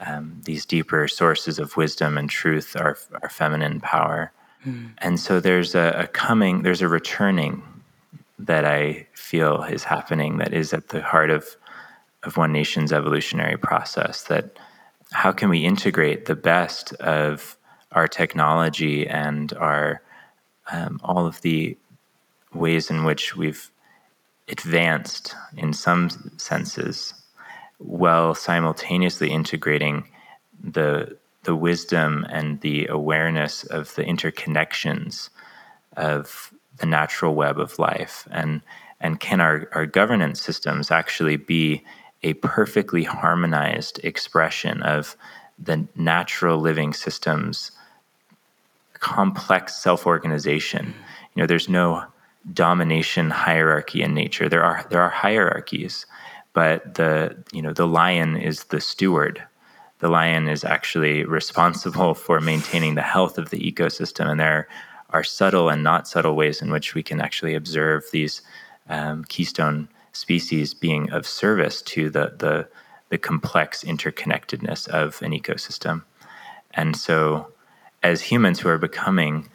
um, 0.00 0.40
these 0.44 0.64
deeper 0.64 1.06
sources 1.08 1.58
of 1.58 1.76
wisdom 1.76 2.16
and 2.16 2.28
truth, 2.28 2.76
our, 2.76 2.96
our 3.22 3.28
feminine 3.28 3.80
power. 3.80 4.32
Mm. 4.66 4.92
And 4.98 5.20
so 5.20 5.40
there's 5.40 5.74
a, 5.74 5.94
a 5.96 6.06
coming, 6.06 6.62
there's 6.62 6.82
a 6.82 6.88
returning 6.88 7.62
that 8.38 8.64
I 8.64 9.06
feel 9.12 9.62
is 9.64 9.84
happening 9.84 10.38
that 10.38 10.52
is 10.52 10.72
at 10.72 10.88
the 10.88 11.02
heart 11.02 11.30
of, 11.30 11.56
of 12.22 12.36
One 12.36 12.52
Nation's 12.52 12.92
evolutionary 12.92 13.58
process. 13.58 14.22
That 14.24 14.58
how 15.12 15.32
can 15.32 15.48
we 15.48 15.64
integrate 15.64 16.24
the 16.24 16.36
best 16.36 16.92
of 16.94 17.56
our 17.92 18.08
technology 18.08 19.06
and 19.06 19.52
our 19.54 20.02
um, 20.72 21.00
all 21.02 21.26
of 21.26 21.40
the 21.40 21.76
ways 22.54 22.90
in 22.90 23.04
which 23.04 23.36
we've 23.36 23.70
advanced 24.48 25.34
in 25.56 25.72
some 25.72 26.10
senses 26.36 27.14
while 27.80 28.34
simultaneously 28.34 29.30
integrating 29.30 30.08
the 30.62 31.16
the 31.44 31.56
wisdom 31.56 32.26
and 32.28 32.60
the 32.60 32.86
awareness 32.88 33.64
of 33.64 33.94
the 33.94 34.04
interconnections 34.04 35.30
of 35.96 36.52
the 36.76 36.86
natural 36.86 37.34
web 37.34 37.58
of 37.58 37.78
life. 37.78 38.28
And 38.30 38.60
and 39.00 39.18
can 39.18 39.40
our, 39.40 39.66
our 39.72 39.86
governance 39.86 40.42
systems 40.42 40.90
actually 40.90 41.36
be 41.36 41.82
a 42.22 42.34
perfectly 42.34 43.02
harmonized 43.02 43.98
expression 44.04 44.82
of 44.82 45.16
the 45.58 45.88
natural 45.96 46.58
living 46.58 46.92
systems 46.92 47.72
complex 48.98 49.74
self-organization? 49.76 50.86
Mm-hmm. 50.86 51.02
You 51.34 51.42
know 51.42 51.46
there's 51.46 51.68
no 51.68 52.04
domination 52.52 53.30
hierarchy 53.30 54.02
in 54.02 54.14
nature. 54.14 54.48
There 54.48 54.64
are 54.64 54.86
there 54.90 55.00
are 55.00 55.10
hierarchies, 55.10 56.04
but 56.52 56.94
the 56.94 57.36
you 57.52 57.62
know 57.62 57.72
the 57.72 57.86
lion 57.86 58.36
is 58.36 58.64
the 58.64 58.80
steward. 58.80 59.42
the 60.00 60.08
lion 60.08 60.48
is 60.48 60.64
actually 60.64 61.24
responsible 61.24 62.14
for 62.14 62.40
maintaining 62.40 62.94
the 62.94 63.02
health 63.02 63.36
of 63.36 63.50
the 63.50 63.60
ecosystem. 63.60 64.30
And 64.30 64.40
there 64.40 64.66
are 65.10 65.22
subtle 65.22 65.68
and 65.68 65.82
not 65.82 66.08
subtle 66.08 66.34
ways 66.34 66.62
in 66.62 66.70
which 66.70 66.94
we 66.94 67.02
can 67.02 67.20
actually 67.20 67.54
observe 67.54 68.04
these 68.10 68.40
um, 68.88 69.24
keystone 69.24 69.88
species 70.12 70.74
being 70.74 71.10
of 71.10 71.26
service 71.26 71.82
to 71.82 72.10
the, 72.10 72.34
the, 72.38 72.68
the 73.10 73.18
complex 73.18 73.84
interconnectedness 73.84 74.88
of 74.88 75.20
an 75.22 75.32
ecosystem. 75.32 76.02
And 76.72 76.96
so, 76.96 77.52
as 78.02 78.22
humans 78.22 78.60
who 78.60 78.68
are 78.68 78.78
becoming 78.78 79.48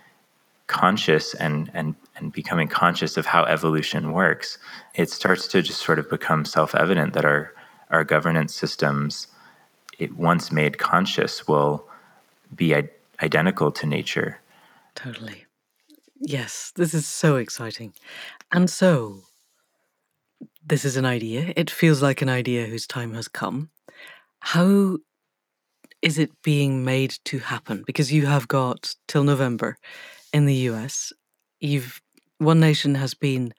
conscious 0.67 1.33
and, 1.33 1.71
and, 1.73 1.95
and 2.15 2.31
becoming 2.31 2.67
conscious 2.67 3.17
of 3.17 3.25
how 3.25 3.43
evolution 3.43 4.13
works, 4.13 4.57
it 4.93 5.09
starts 5.09 5.47
to 5.49 5.61
just 5.61 5.81
sort 5.81 5.99
of 5.99 6.09
become 6.09 6.45
self 6.45 6.73
evident 6.75 7.13
that 7.13 7.25
our, 7.25 7.53
our 7.91 8.03
governance 8.03 8.53
systems, 8.53 9.27
it 9.99 10.15
once 10.17 10.51
made 10.51 10.77
conscious, 10.77 11.47
will 11.47 11.87
be 12.55 12.75
I- 12.75 12.89
identical 13.21 13.71
to 13.73 13.85
nature. 13.85 14.39
Totally. 14.95 15.45
Yes, 16.19 16.71
this 16.75 16.93
is 16.93 17.05
so 17.05 17.35
exciting. 17.35 17.93
And 18.51 18.69
so, 18.69 19.23
this 20.65 20.85
is 20.85 20.97
an 20.97 21.05
idea. 21.05 21.53
It 21.55 21.69
feels 21.69 22.01
like 22.01 22.21
an 22.21 22.29
idea 22.29 22.65
whose 22.65 22.87
time 22.87 23.13
has 23.13 23.27
come. 23.27 23.69
How 24.39 24.97
is 26.01 26.17
it 26.17 26.31
being 26.43 26.85
made 26.85 27.17
to 27.25 27.39
happen? 27.39 27.83
Because 27.85 28.11
you 28.11 28.25
have 28.25 28.47
got 28.47 28.95
till 29.07 29.23
November 29.23 29.77
in 30.33 30.45
the 30.45 30.55
US. 30.69 31.11
You've 31.59 32.01
One 32.45 32.59
Nation 32.59 32.93
has 32.93 33.15
been 33.15 33.55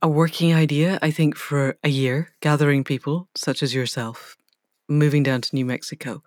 a 0.00 0.08
working 0.08 0.54
idea, 0.54 1.00
I 1.02 1.10
think, 1.10 1.34
for 1.34 1.76
a 1.82 1.88
year, 1.88 2.28
gathering 2.40 2.84
people 2.84 3.28
such 3.34 3.60
as 3.60 3.74
yourself, 3.74 4.36
moving 4.88 5.24
down 5.24 5.40
to 5.40 5.56
New 5.56 5.64
Mexico. 5.64 6.22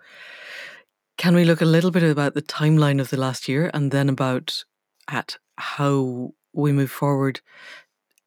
Can 1.18 1.34
we 1.34 1.46
look 1.46 1.62
a 1.62 1.66
little 1.66 1.92
bit 1.92 2.04
about 2.04 2.34
the 2.34 2.42
timeline 2.42 3.00
of 3.00 3.10
the 3.10 3.16
last 3.16 3.48
year 3.48 3.72
and 3.74 3.90
then 3.92 4.10
about 4.10 4.66
at 5.08 5.38
how 5.58 6.34
we 6.52 6.74
move 6.74 6.92
forward 6.92 7.40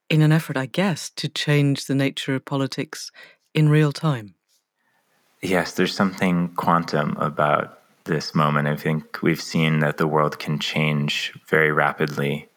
in 0.09 0.23
an 0.23 0.33
effort, 0.33 0.57
I 0.57 0.65
guess, 0.65 1.11
to 1.11 1.29
change 1.29 1.85
the 1.85 1.95
nature 1.95 2.35
of 2.35 2.47
politics 2.47 3.13
in 3.53 3.69
real 3.69 3.93
time. 3.93 4.37
Yes, 5.43 5.75
there's 5.75 5.95
something 5.95 6.49
quantum 6.57 7.15
about 7.19 7.79
this 8.05 8.35
moment. 8.35 8.69
I 8.69 8.77
think 8.77 9.21
we've 9.21 9.43
seen 9.43 9.81
that 9.81 9.99
the 9.99 10.07
world 10.07 10.39
can 10.39 10.59
change 10.59 11.35
very 11.47 11.73
rapidly 11.73 12.49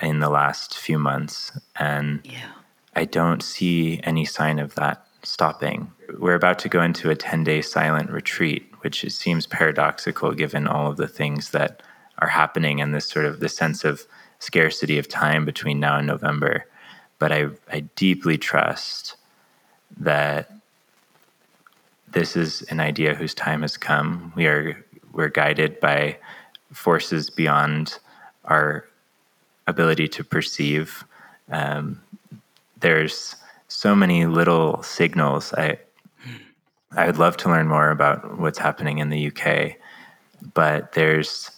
in 0.00 0.20
the 0.20 0.30
last 0.30 0.76
few 0.76 0.98
months. 0.98 1.52
And 1.76 2.20
yeah. 2.24 2.50
I 2.94 3.04
don't 3.04 3.42
see 3.42 4.00
any 4.04 4.24
sign 4.24 4.58
of 4.58 4.74
that 4.76 5.06
stopping. 5.22 5.90
We're 6.18 6.34
about 6.34 6.58
to 6.60 6.68
go 6.68 6.82
into 6.82 7.10
a 7.10 7.16
10 7.16 7.44
day 7.44 7.62
silent 7.62 8.10
retreat, 8.10 8.70
which 8.80 9.10
seems 9.10 9.46
paradoxical 9.46 10.32
given 10.32 10.66
all 10.66 10.90
of 10.90 10.96
the 10.96 11.08
things 11.08 11.50
that 11.50 11.82
are 12.18 12.28
happening 12.28 12.80
and 12.80 12.94
this 12.94 13.06
sort 13.06 13.24
of 13.24 13.40
the 13.40 13.48
sense 13.48 13.84
of 13.84 14.06
scarcity 14.38 14.98
of 14.98 15.08
time 15.08 15.44
between 15.44 15.80
now 15.80 15.98
and 15.98 16.06
November 16.06 16.66
but 17.22 17.30
I, 17.30 17.50
I 17.70 17.82
deeply 17.94 18.36
trust 18.36 19.14
that 19.96 20.50
this 22.08 22.36
is 22.36 22.62
an 22.62 22.80
idea 22.80 23.14
whose 23.14 23.32
time 23.32 23.62
has 23.62 23.76
come. 23.76 24.32
We 24.34 24.46
are 24.46 24.84
we're 25.12 25.28
guided 25.28 25.78
by 25.78 26.18
forces 26.72 27.30
beyond 27.30 28.00
our 28.46 28.86
ability 29.66 30.08
to 30.08 30.24
perceive. 30.24 31.04
Um, 31.50 32.00
there's 32.80 33.36
so 33.68 33.94
many 33.94 34.26
little 34.26 34.82
signals. 34.82 35.52
I 35.54 35.78
I 36.94 37.06
would 37.06 37.16
love 37.16 37.38
to 37.38 37.48
learn 37.48 37.68
more 37.68 37.90
about 37.90 38.38
what's 38.38 38.58
happening 38.58 38.98
in 38.98 39.08
the 39.08 39.28
UK, 39.28 39.76
but 40.52 40.92
there's 40.92 41.50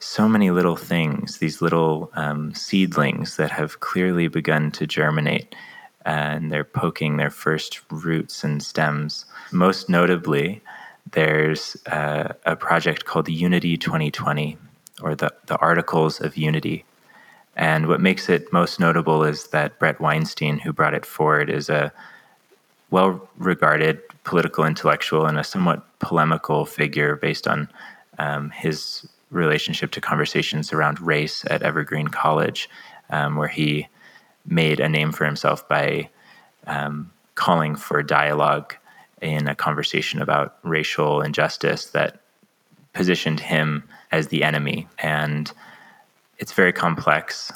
so 0.00 0.28
many 0.28 0.50
little 0.50 0.76
things, 0.76 1.38
these 1.38 1.62
little 1.62 2.10
um, 2.14 2.52
seedlings 2.54 3.36
that 3.36 3.50
have 3.50 3.80
clearly 3.80 4.28
begun 4.28 4.70
to 4.72 4.86
germinate 4.86 5.54
and 6.04 6.50
they're 6.50 6.64
poking 6.64 7.16
their 7.16 7.30
first 7.30 7.80
roots 7.90 8.42
and 8.44 8.62
stems. 8.62 9.24
Most 9.52 9.88
notably, 9.88 10.60
there's 11.12 11.76
uh, 11.86 12.34
a 12.44 12.56
project 12.56 13.04
called 13.04 13.28
Unity 13.28 13.76
2020 13.76 14.58
or 15.02 15.14
the, 15.14 15.32
the 15.46 15.56
Articles 15.58 16.20
of 16.20 16.36
Unity. 16.36 16.84
And 17.56 17.86
what 17.86 18.00
makes 18.00 18.28
it 18.28 18.52
most 18.52 18.80
notable 18.80 19.24
is 19.24 19.48
that 19.48 19.78
Bret 19.78 20.00
Weinstein, 20.00 20.58
who 20.58 20.72
brought 20.72 20.94
it 20.94 21.04
forward, 21.04 21.50
is 21.50 21.68
a 21.68 21.92
well 22.90 23.28
regarded 23.38 24.00
political 24.24 24.64
intellectual 24.64 25.26
and 25.26 25.38
a 25.38 25.44
somewhat 25.44 25.84
polemical 25.98 26.64
figure 26.64 27.16
based 27.16 27.46
on 27.48 27.68
um, 28.18 28.50
his 28.50 29.06
relationship 29.30 29.90
to 29.92 30.00
conversations 30.00 30.72
around 30.72 31.00
race 31.00 31.44
at 31.50 31.62
Evergreen 31.62 32.08
College, 32.08 32.68
um, 33.10 33.36
where 33.36 33.48
he 33.48 33.88
made 34.46 34.80
a 34.80 34.88
name 34.88 35.12
for 35.12 35.24
himself 35.24 35.66
by 35.68 36.08
um, 36.66 37.10
calling 37.34 37.74
for 37.74 38.02
dialogue 38.02 38.74
in 39.20 39.48
a 39.48 39.54
conversation 39.54 40.20
about 40.20 40.56
racial 40.62 41.22
injustice 41.22 41.86
that 41.86 42.20
positioned 42.92 43.40
him 43.40 43.82
as 44.10 44.28
the 44.28 44.42
enemy. 44.42 44.86
And 44.98 45.50
it's 46.42 46.52
very 46.52 46.72
complex, 46.72 47.52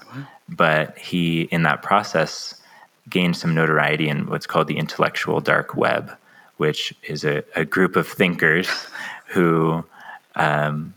but 0.49 0.97
he, 0.97 1.43
in 1.51 1.65
that 1.65 1.83
process, 1.83 2.55
gained 3.11 3.37
some 3.37 3.53
notoriety 3.53 4.09
in 4.09 4.31
what's 4.31 4.47
called 4.47 4.69
the 4.69 4.79
intellectual 4.79 5.41
dark 5.41 5.75
web, 5.75 6.17
which 6.59 6.95
is 7.03 7.25
a, 7.25 7.43
a 7.57 7.65
group 7.65 7.97
of 7.97 8.07
thinkers 8.07 8.69
who 9.27 9.85
um, 10.37 10.95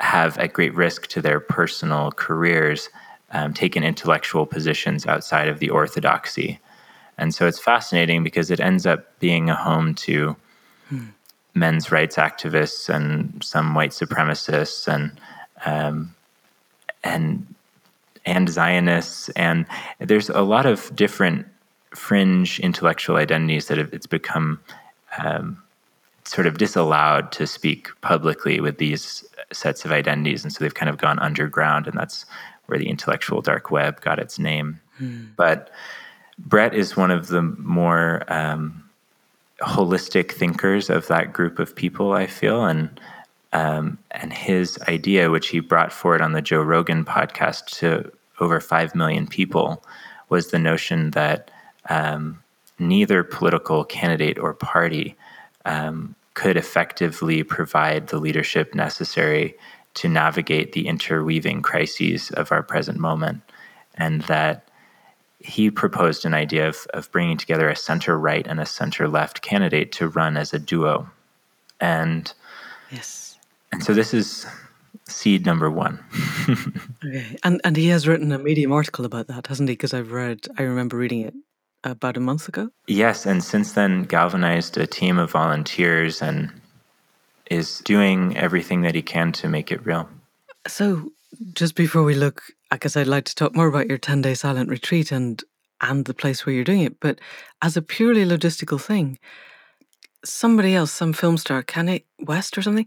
have 0.00 0.36
at 0.38 0.52
great 0.52 0.74
risk 0.74 1.06
to 1.06 1.22
their 1.22 1.38
personal 1.38 2.10
careers 2.10 2.88
um, 3.30 3.54
taken 3.54 3.84
intellectual 3.84 4.44
positions 4.44 5.06
outside 5.06 5.46
of 5.46 5.60
the 5.60 5.70
orthodoxy. 5.70 6.58
And 7.18 7.32
so 7.32 7.46
it's 7.46 7.60
fascinating 7.60 8.24
because 8.24 8.50
it 8.50 8.58
ends 8.58 8.84
up 8.84 9.16
being 9.20 9.48
a 9.48 9.54
home 9.54 9.94
to 10.06 10.34
hmm. 10.88 11.06
men's 11.54 11.92
rights 11.92 12.16
activists 12.16 12.92
and 12.92 13.44
some 13.44 13.76
white 13.76 13.92
supremacists 13.92 14.92
and 14.92 15.20
um, 15.64 16.16
and 17.04 17.46
and 18.26 18.48
Zionists 18.48 19.28
and 19.30 19.64
there's 19.98 20.28
a 20.28 20.42
lot 20.42 20.66
of 20.66 20.94
different 20.94 21.46
fringe 21.94 22.60
intellectual 22.60 23.16
identities 23.16 23.68
that 23.68 23.78
have, 23.78 23.92
it's 23.94 24.06
become 24.06 24.60
um, 25.22 25.62
sort 26.24 26.46
of 26.46 26.58
disallowed 26.58 27.32
to 27.32 27.46
speak 27.46 27.88
publicly 28.02 28.60
with 28.60 28.78
these 28.78 29.24
sets 29.52 29.84
of 29.84 29.92
identities. 29.92 30.44
And 30.44 30.52
so 30.52 30.62
they've 30.62 30.74
kind 30.74 30.90
of 30.90 30.98
gone 30.98 31.18
underground, 31.18 31.86
and 31.86 31.96
that's 31.96 32.26
where 32.66 32.78
the 32.78 32.88
intellectual 32.88 33.40
dark 33.40 33.70
web 33.70 34.00
got 34.02 34.18
its 34.18 34.38
name. 34.38 34.80
Hmm. 34.98 35.26
But 35.36 35.70
Bret 36.38 36.74
is 36.74 36.96
one 36.96 37.10
of 37.10 37.28
the 37.28 37.42
more 37.42 38.22
um, 38.28 38.88
holistic 39.62 40.32
thinkers 40.32 40.90
of 40.90 41.06
that 41.08 41.32
group 41.32 41.58
of 41.58 41.74
people, 41.74 42.12
I 42.12 42.26
feel. 42.26 42.64
And 42.64 43.00
um, 43.52 43.98
and 44.10 44.32
his 44.32 44.78
idea, 44.88 45.30
which 45.30 45.48
he 45.48 45.60
brought 45.60 45.92
forward 45.92 46.20
on 46.20 46.32
the 46.32 46.42
Joe 46.42 46.62
Rogan 46.62 47.04
podcast 47.04 47.66
to 47.78 48.10
over 48.40 48.60
5 48.60 48.94
million 48.94 49.26
people, 49.26 49.82
was 50.28 50.50
the 50.50 50.58
notion 50.58 51.10
that 51.12 51.50
um, 51.88 52.42
neither 52.78 53.24
political 53.24 53.84
candidate 53.84 54.38
or 54.38 54.54
party 54.54 55.16
um, 55.64 56.14
could 56.34 56.56
effectively 56.56 57.42
provide 57.42 58.08
the 58.08 58.18
leadership 58.18 58.74
necessary 58.74 59.56
to 59.94 60.08
navigate 60.08 60.72
the 60.72 60.86
interweaving 60.86 61.62
crises 61.62 62.30
of 62.32 62.52
our 62.52 62.62
present 62.62 62.98
moment. 62.98 63.42
And 63.94 64.22
that 64.22 64.68
he 65.40 65.70
proposed 65.70 66.24
an 66.24 66.34
idea 66.34 66.68
of, 66.68 66.86
of 66.94 67.10
bringing 67.10 67.36
together 67.36 67.68
a 67.68 67.76
center 67.76 68.18
right 68.18 68.46
and 68.46 68.60
a 68.60 68.66
center 68.66 69.08
left 69.08 69.42
candidate 69.42 69.92
to 69.92 70.08
run 70.08 70.36
as 70.36 70.52
a 70.52 70.58
duo. 70.58 71.10
And 71.80 72.32
yes. 72.90 73.27
And 73.72 73.82
so 73.82 73.94
this 73.94 74.14
is 74.14 74.46
seed 75.06 75.46
number 75.46 75.70
one. 75.70 75.98
okay. 77.04 77.36
And 77.44 77.60
and 77.64 77.76
he 77.76 77.88
has 77.88 78.06
written 78.06 78.32
a 78.32 78.38
Medium 78.38 78.72
article 78.72 79.04
about 79.04 79.26
that, 79.28 79.46
hasn't 79.46 79.68
he? 79.68 79.74
Because 79.74 79.94
I've 79.94 80.12
read 80.12 80.46
I 80.58 80.62
remember 80.62 80.96
reading 80.96 81.22
it 81.22 81.34
about 81.84 82.16
a 82.16 82.20
month 82.20 82.48
ago? 82.48 82.70
Yes, 82.86 83.26
and 83.26 83.42
since 83.42 83.72
then 83.72 84.02
galvanized 84.04 84.76
a 84.76 84.86
team 84.86 85.18
of 85.18 85.30
volunteers 85.30 86.22
and 86.22 86.50
is 87.50 87.78
doing 87.80 88.36
everything 88.36 88.82
that 88.82 88.94
he 88.94 89.02
can 89.02 89.32
to 89.32 89.48
make 89.48 89.72
it 89.72 89.84
real. 89.86 90.08
So, 90.66 91.12
just 91.54 91.74
before 91.74 92.02
we 92.02 92.14
look, 92.14 92.42
I 92.70 92.76
guess 92.76 92.96
I'd 92.96 93.06
like 93.06 93.24
to 93.24 93.34
talk 93.34 93.54
more 93.54 93.68
about 93.68 93.88
your 93.88 93.98
10 93.98 94.22
day 94.22 94.34
silent 94.34 94.70
retreat 94.70 95.12
and 95.12 95.42
and 95.80 96.06
the 96.06 96.14
place 96.14 96.44
where 96.44 96.54
you're 96.54 96.64
doing 96.64 96.82
it. 96.82 96.98
But 96.98 97.20
as 97.62 97.76
a 97.76 97.82
purely 97.82 98.24
logistical 98.24 98.80
thing, 98.80 99.18
somebody 100.24 100.74
else, 100.74 100.90
some 100.90 101.12
film 101.12 101.36
star, 101.36 101.62
Kanye 101.62 102.02
West 102.18 102.58
or 102.58 102.62
something, 102.62 102.86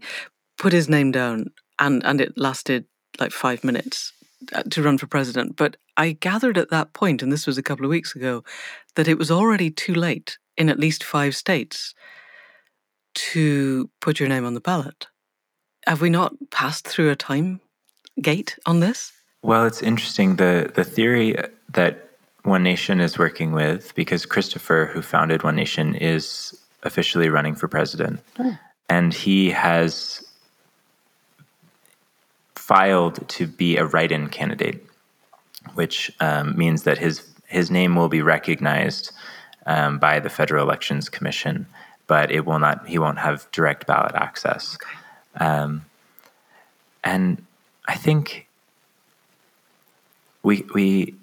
put 0.62 0.72
his 0.72 0.88
name 0.88 1.10
down 1.10 1.36
and, 1.78 2.04
and 2.04 2.20
it 2.20 2.32
lasted 2.36 2.84
like 3.18 3.32
five 3.32 3.60
minutes 3.64 4.12
uh, 4.54 4.62
to 4.70 4.82
run 4.82 4.98
for 4.98 5.08
president. 5.08 5.56
But 5.56 5.76
I 5.96 6.12
gathered 6.12 6.56
at 6.58 6.70
that 6.70 6.92
point, 6.92 7.22
and 7.22 7.32
this 7.32 7.46
was 7.46 7.58
a 7.58 7.62
couple 7.68 7.84
of 7.84 7.90
weeks 7.90 8.16
ago, 8.16 8.44
that 8.94 9.08
it 9.08 9.18
was 9.18 9.30
already 9.30 9.70
too 9.70 9.94
late 9.94 10.38
in 10.56 10.68
at 10.68 10.78
least 10.78 11.02
five 11.04 11.34
states. 11.34 11.94
to 13.14 13.90
put 14.00 14.20
your 14.20 14.28
name 14.28 14.44
on 14.44 14.54
the 14.54 14.60
ballot. 14.60 15.08
Have 15.86 16.00
we 16.00 16.10
not 16.10 16.32
passed 16.50 16.86
through 16.86 17.10
a 17.10 17.16
time 17.16 17.60
gate 18.20 18.56
on 18.66 18.80
this? 18.80 19.12
Well, 19.42 19.66
it's 19.66 19.82
interesting. 19.82 20.36
The 20.36 20.70
the 20.74 20.84
theory 20.84 21.36
that 21.70 22.10
One 22.44 22.62
Nation 22.62 23.00
is 23.00 23.18
working 23.18 23.52
with, 23.52 23.94
because 23.94 24.26
Christopher, 24.26 24.90
who 24.92 25.02
founded 25.02 25.42
One 25.42 25.56
Nation, 25.56 25.94
is 25.94 26.56
officially 26.84 27.28
running 27.28 27.54
for 27.54 27.68
president. 27.68 28.20
Oh. 28.38 28.56
And 28.88 29.14
he 29.14 29.50
has 29.50 30.22
filed 32.62 33.28
to 33.28 33.44
be 33.44 33.76
a 33.76 33.84
write 33.84 34.12
in 34.12 34.28
candidate, 34.28 34.86
which 35.74 36.12
um, 36.20 36.56
means 36.56 36.84
that 36.84 36.96
his, 36.96 37.26
his 37.48 37.72
name 37.72 37.96
will 37.96 38.08
be 38.08 38.22
recognized 38.22 39.10
um, 39.66 39.98
by 39.98 40.20
the 40.20 40.30
Federal 40.30 40.62
Elections 40.62 41.08
Commission, 41.08 41.66
but 42.06 42.30
it 42.30 42.46
will 42.46 42.60
not, 42.60 42.86
he 42.86 42.98
won't 42.98 43.18
have 43.18 43.50
direct 43.50 43.88
ballot 43.88 44.14
access. 44.14 44.76
Okay. 44.76 45.44
Um, 45.44 45.84
and 47.02 47.44
I 47.88 47.96
think 47.96 48.46
we, 50.44 50.64
we, 50.72 51.16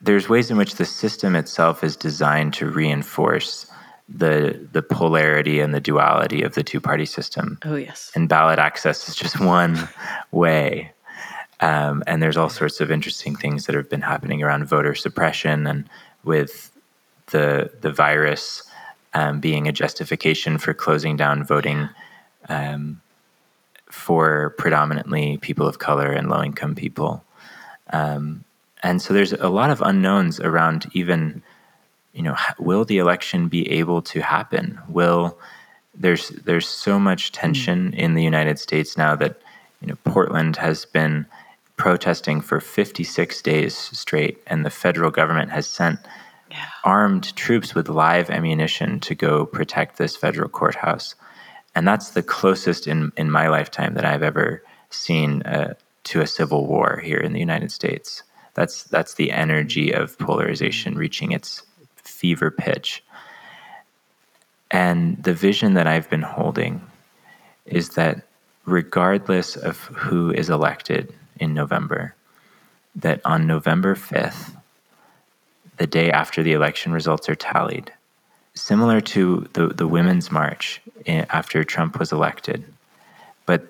there's 0.00 0.28
ways 0.28 0.48
in 0.48 0.56
which 0.56 0.76
the 0.76 0.84
system 0.84 1.34
itself 1.34 1.82
is 1.82 1.96
designed 1.96 2.54
to 2.54 2.70
reinforce 2.70 3.66
the 4.08 4.68
the 4.72 4.82
polarity 4.82 5.60
and 5.60 5.74
the 5.74 5.80
duality 5.80 6.42
of 6.42 6.54
the 6.54 6.62
two 6.62 6.80
party 6.80 7.06
system. 7.06 7.58
Oh 7.64 7.76
yes. 7.76 8.10
And 8.14 8.28
ballot 8.28 8.58
access 8.58 9.08
is 9.08 9.16
just 9.16 9.40
one 9.56 9.88
way. 10.30 10.92
Um, 11.60 12.02
and 12.06 12.22
there's 12.22 12.36
all 12.36 12.50
sorts 12.50 12.80
of 12.80 12.90
interesting 12.90 13.36
things 13.36 13.66
that 13.66 13.74
have 13.74 13.88
been 13.88 14.02
happening 14.02 14.42
around 14.42 14.66
voter 14.66 14.94
suppression 14.94 15.66
and 15.66 15.88
with 16.24 16.70
the 17.30 17.70
the 17.80 17.92
virus 17.92 18.62
um, 19.14 19.40
being 19.40 19.68
a 19.68 19.72
justification 19.72 20.58
for 20.58 20.74
closing 20.74 21.16
down 21.16 21.44
voting 21.44 21.88
um, 22.48 23.00
for 23.90 24.54
predominantly 24.58 25.38
people 25.38 25.66
of 25.66 25.78
color 25.78 26.10
and 26.10 26.28
low 26.28 26.42
income 26.42 26.74
people. 26.74 27.24
Um, 27.90 28.44
and 28.82 29.00
so 29.00 29.14
there's 29.14 29.32
a 29.32 29.48
lot 29.48 29.70
of 29.70 29.80
unknowns 29.80 30.40
around 30.40 30.90
even 30.92 31.42
you 32.14 32.22
know, 32.22 32.36
will 32.58 32.84
the 32.84 32.98
election 32.98 33.48
be 33.48 33.70
able 33.70 34.00
to 34.02 34.20
happen? 34.20 34.80
Will 34.88 35.36
there's 35.94 36.30
there's 36.30 36.66
so 36.66 36.98
much 36.98 37.32
tension 37.32 37.90
mm. 37.90 37.94
in 37.94 38.14
the 38.14 38.22
United 38.22 38.58
States 38.58 38.96
now 38.96 39.14
that 39.16 39.40
you 39.80 39.88
know 39.88 39.96
Portland 40.04 40.56
has 40.56 40.84
been 40.84 41.26
protesting 41.76 42.40
for 42.40 42.60
56 42.60 43.42
days 43.42 43.76
straight, 43.76 44.40
and 44.46 44.64
the 44.64 44.70
federal 44.70 45.10
government 45.10 45.50
has 45.50 45.66
sent 45.66 45.98
yeah. 46.50 46.66
armed 46.84 47.34
troops 47.34 47.74
with 47.74 47.88
live 47.88 48.30
ammunition 48.30 49.00
to 49.00 49.14
go 49.14 49.44
protect 49.44 49.98
this 49.98 50.16
federal 50.16 50.48
courthouse, 50.48 51.16
and 51.74 51.86
that's 51.86 52.10
the 52.10 52.22
closest 52.22 52.86
in 52.86 53.12
in 53.16 53.30
my 53.30 53.48
lifetime 53.48 53.94
that 53.94 54.04
I've 54.04 54.22
ever 54.22 54.62
seen 54.90 55.42
uh, 55.42 55.74
to 56.04 56.20
a 56.20 56.26
civil 56.26 56.66
war 56.66 57.00
here 57.02 57.18
in 57.18 57.32
the 57.32 57.40
United 57.40 57.72
States. 57.72 58.22
That's 58.54 58.84
that's 58.84 59.14
the 59.14 59.32
energy 59.32 59.92
of 59.92 60.16
polarization 60.18 60.96
reaching 60.96 61.32
its 61.32 61.62
fever 62.04 62.50
pitch. 62.50 63.02
And 64.70 65.22
the 65.22 65.34
vision 65.34 65.74
that 65.74 65.86
I've 65.86 66.10
been 66.10 66.22
holding 66.22 66.80
is 67.66 67.90
that 67.90 68.26
regardless 68.64 69.56
of 69.56 69.78
who 69.78 70.30
is 70.30 70.50
elected 70.50 71.12
in 71.38 71.54
November, 71.54 72.14
that 72.96 73.20
on 73.24 73.46
November 73.46 73.94
5th, 73.94 74.56
the 75.76 75.86
day 75.86 76.10
after 76.10 76.42
the 76.42 76.52
election 76.52 76.92
results 76.92 77.28
are 77.28 77.34
tallied, 77.34 77.92
similar 78.54 79.00
to 79.00 79.48
the, 79.52 79.68
the 79.68 79.88
Women's 79.88 80.30
March 80.30 80.80
eh, 81.06 81.24
after 81.30 81.64
Trump 81.64 81.98
was 81.98 82.12
elected, 82.12 82.64
but 83.46 83.66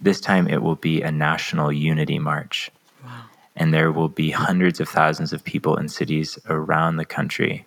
this 0.00 0.20
time 0.20 0.48
it 0.48 0.62
will 0.62 0.76
be 0.76 1.02
a 1.02 1.10
national 1.10 1.72
unity 1.72 2.18
march. 2.18 2.70
Wow. 3.04 3.24
And 3.56 3.72
there 3.72 3.92
will 3.92 4.08
be 4.08 4.30
hundreds 4.30 4.80
of 4.80 4.88
thousands 4.88 5.32
of 5.32 5.44
people 5.44 5.76
in 5.76 5.88
cities 5.88 6.38
around 6.48 6.96
the 6.96 7.04
country 7.04 7.66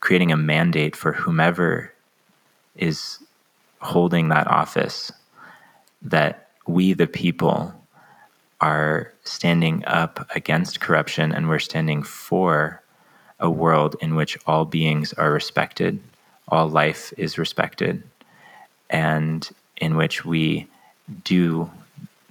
creating 0.00 0.32
a 0.32 0.36
mandate 0.36 0.96
for 0.96 1.12
whomever 1.12 1.92
is 2.76 3.18
holding 3.80 4.28
that 4.28 4.46
office 4.46 5.12
that 6.02 6.48
we, 6.66 6.92
the 6.94 7.06
people, 7.06 7.74
are 8.60 9.12
standing 9.24 9.84
up 9.86 10.26
against 10.34 10.80
corruption 10.80 11.32
and 11.32 11.48
we're 11.48 11.58
standing 11.58 12.02
for 12.02 12.82
a 13.38 13.50
world 13.50 13.96
in 14.00 14.14
which 14.14 14.38
all 14.46 14.64
beings 14.64 15.12
are 15.14 15.32
respected, 15.32 16.00
all 16.48 16.68
life 16.68 17.12
is 17.16 17.38
respected, 17.38 18.02
and 18.90 19.50
in 19.78 19.96
which 19.96 20.24
we 20.24 20.66
do 21.24 21.70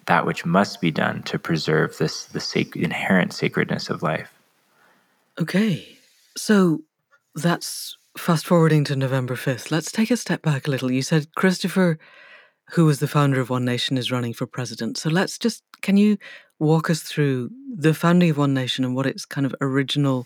that 0.09 0.25
which 0.25 0.43
must 0.43 0.81
be 0.81 0.89
done 0.89 1.21
to 1.21 1.37
preserve 1.37 1.95
this 1.99 2.25
the 2.25 2.39
sac- 2.39 2.75
inherent 2.75 3.31
sacredness 3.31 3.91
of 3.91 4.01
life. 4.01 4.33
Okay. 5.39 5.87
So 6.35 6.81
that's 7.35 7.95
fast 8.17 8.47
forwarding 8.47 8.83
to 8.85 8.95
November 8.95 9.35
5th. 9.35 9.69
Let's 9.69 9.91
take 9.91 10.09
a 10.09 10.17
step 10.17 10.41
back 10.41 10.67
a 10.67 10.71
little. 10.71 10.91
You 10.91 11.03
said 11.03 11.35
Christopher, 11.35 11.99
who 12.71 12.85
was 12.85 12.99
the 12.99 13.07
founder 13.07 13.39
of 13.39 13.51
One 13.51 13.63
Nation, 13.63 13.99
is 13.99 14.11
running 14.11 14.33
for 14.33 14.47
president. 14.47 14.97
So 14.97 15.11
let's 15.11 15.37
just, 15.37 15.61
can 15.81 15.95
you 15.95 16.17
walk 16.57 16.89
us 16.89 17.01
through 17.01 17.51
the 17.71 17.93
founding 17.93 18.31
of 18.31 18.39
One 18.39 18.55
Nation 18.55 18.83
and 18.83 18.95
what 18.95 19.05
its 19.05 19.25
kind 19.25 19.45
of 19.45 19.53
original 19.61 20.25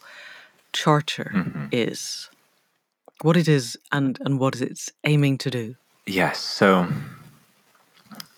charter 0.72 1.30
mm-hmm. 1.36 1.66
is? 1.74 2.30
What 3.22 3.36
it 3.36 3.50
is 3.50 3.78
and, 3.92 4.18
and 4.22 4.40
what 4.40 4.62
it's 4.62 4.94
aiming 5.04 5.40
to 5.40 5.52
do? 5.52 5.76
Yes. 6.06 6.40
So 6.40 6.88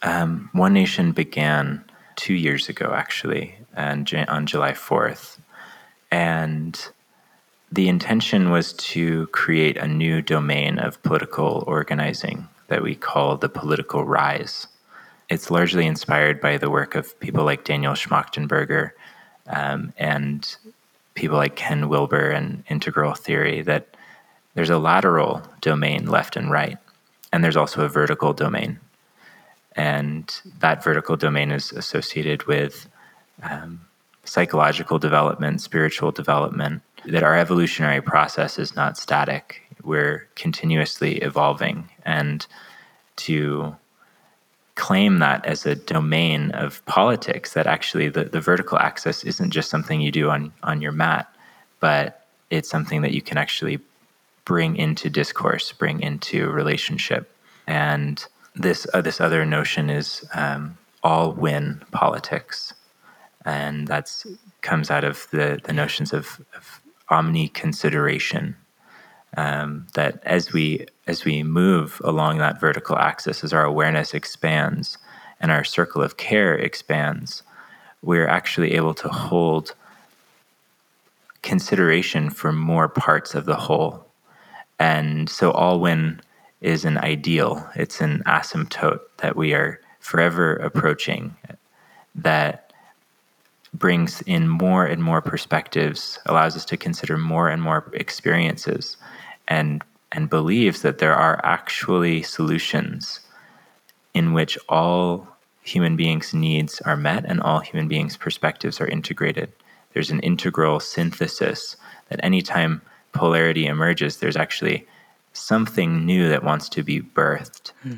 um, 0.05 0.49
One 0.53 0.73
Nation 0.73 1.11
began 1.11 1.83
two 2.15 2.35
years 2.35 2.69
ago, 2.69 2.93
actually, 2.95 3.55
and 3.75 4.09
on 4.27 4.45
July 4.45 4.71
4th. 4.71 5.39
And 6.11 6.79
the 7.71 7.89
intention 7.89 8.51
was 8.51 8.73
to 8.73 9.27
create 9.27 9.77
a 9.77 9.87
new 9.87 10.21
domain 10.21 10.79
of 10.79 11.01
political 11.03 11.63
organizing 11.67 12.47
that 12.67 12.83
we 12.83 12.95
call 12.95 13.35
the 13.35 13.49
political 13.49 14.05
rise. 14.05 14.67
It's 15.27 15.49
largely 15.49 15.85
inspired 15.87 16.39
by 16.39 16.57
the 16.57 16.69
work 16.69 16.95
of 16.95 17.19
people 17.19 17.43
like 17.43 17.65
Daniel 17.65 17.93
Schmachtenberger 17.93 18.91
um, 19.47 19.91
and 19.97 20.55
people 21.15 21.37
like 21.37 21.55
Ken 21.55 21.89
Wilber 21.89 22.29
and 22.29 22.63
integral 22.69 23.13
theory 23.13 23.61
that 23.63 23.97
there's 24.53 24.69
a 24.69 24.77
lateral 24.77 25.41
domain 25.61 26.05
left 26.05 26.35
and 26.37 26.51
right, 26.51 26.77
and 27.33 27.43
there's 27.43 27.57
also 27.57 27.83
a 27.83 27.89
vertical 27.89 28.33
domain. 28.33 28.79
And 29.75 30.33
that 30.59 30.83
vertical 30.83 31.17
domain 31.17 31.51
is 31.51 31.71
associated 31.71 32.45
with 32.45 32.88
um, 33.43 33.81
psychological 34.23 34.99
development, 34.99 35.61
spiritual 35.61 36.11
development, 36.11 36.81
that 37.05 37.23
our 37.23 37.38
evolutionary 37.38 38.01
process 38.01 38.57
is 38.57 38.75
not 38.75 38.97
static. 38.97 39.61
We're 39.83 40.27
continuously 40.35 41.17
evolving. 41.17 41.89
And 42.03 42.45
to 43.17 43.75
claim 44.75 45.19
that 45.19 45.45
as 45.45 45.65
a 45.65 45.75
domain 45.75 46.51
of 46.51 46.85
politics, 46.85 47.53
that 47.53 47.67
actually 47.67 48.09
the, 48.09 48.25
the 48.25 48.41
vertical 48.41 48.77
axis 48.77 49.23
isn't 49.23 49.51
just 49.51 49.69
something 49.69 50.01
you 50.01 50.11
do 50.11 50.29
on, 50.29 50.51
on 50.63 50.81
your 50.81 50.91
mat, 50.91 51.33
but 51.79 52.25
it's 52.49 52.69
something 52.69 53.01
that 53.01 53.11
you 53.11 53.21
can 53.21 53.38
actually 53.38 53.79
bring 54.43 54.75
into 54.75 55.09
discourse, 55.09 55.71
bring 55.71 56.01
into 56.01 56.49
relationship. 56.49 57.31
And 57.67 58.25
this, 58.55 58.87
uh, 58.93 59.01
this 59.01 59.21
other 59.21 59.45
notion 59.45 59.89
is 59.89 60.25
um, 60.33 60.77
all 61.03 61.31
win 61.31 61.83
politics. 61.91 62.73
And 63.45 63.87
that's 63.87 64.25
comes 64.61 64.89
out 64.89 65.03
of 65.03 65.27
the, 65.31 65.59
the 65.63 65.73
notions 65.73 66.11
of, 66.11 66.41
of 66.57 66.81
omni 67.09 67.47
consideration. 67.49 68.55
Um, 69.37 69.87
that 69.95 70.23
as 70.23 70.53
we 70.53 70.85
as 71.07 71.25
we 71.25 71.43
move 71.43 72.01
along 72.05 72.37
that 72.37 72.59
vertical 72.59 72.97
axis, 72.97 73.43
as 73.43 73.51
our 73.51 73.65
awareness 73.65 74.13
expands 74.13 74.97
and 75.41 75.51
our 75.51 75.65
circle 75.65 76.01
of 76.01 76.15
care 76.15 76.55
expands, 76.55 77.43
we're 78.01 78.27
actually 78.27 78.73
able 78.75 78.93
to 78.93 79.09
hold 79.09 79.75
consideration 81.41 82.29
for 82.29 82.51
more 82.51 82.87
parts 82.87 83.35
of 83.35 83.45
the 83.45 83.55
whole. 83.55 84.05
And 84.79 85.29
so, 85.29 85.51
all 85.51 85.79
win 85.79 86.21
is 86.65 86.84
an 86.84 86.97
ideal, 86.97 87.69
it's 87.75 88.01
an 88.01 88.23
asymptote 88.25 89.01
that 89.17 89.36
we 89.36 89.54
are 89.54 89.80
forever 89.99 90.56
approaching 90.56 91.36
that 92.15 92.73
brings 93.73 94.21
in 94.21 94.47
more 94.47 94.86
and 94.86 95.04
more 95.04 95.21
perspectives, 95.21 96.17
allows 96.25 96.56
us 96.56 96.65
to 96.65 96.78
consider 96.78 97.17
more 97.17 97.49
and 97.49 97.62
more 97.62 97.91
experiences, 97.93 98.97
and 99.47 99.84
and 100.12 100.30
believes 100.30 100.82
that 100.82 100.97
there 100.99 101.13
are 101.13 101.39
actually 101.43 102.23
solutions 102.23 103.19
in 104.13 104.34
which 104.34 104.58
all 104.69 105.28
human 105.62 105.95
beings' 105.95 106.34
needs 106.34 106.80
are 106.82 106.95
met 106.95 107.25
and 107.25 107.41
all 107.41 107.60
human 107.60 107.88
beings' 107.88 108.17
perspectives 108.17 108.80
are 108.80 108.88
integrated. 108.88 109.51
There's 109.93 110.12
an 110.12 110.21
integral 110.21 110.80
synthesis 110.80 111.75
that 112.10 112.23
anytime 112.23 112.82
polarity 113.12 113.65
emerges, 113.65 114.17
there's 114.17 114.38
actually 114.38 114.88
something 115.36 116.06
new 116.06 116.30
that 116.30 116.43
wants 116.43 116.69
to 116.69 116.84
be 116.84 117.02
birthed. 117.02 117.71
Hmm. 117.84 117.95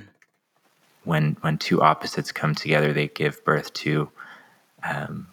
When 1.03 1.37
when 1.41 1.57
two 1.57 1.81
opposites 1.81 2.31
come 2.31 2.53
together, 2.53 2.91
they 2.91 3.07
give 3.07 3.43
birth 3.45 3.73
to 3.75 4.09
um, 4.83 5.27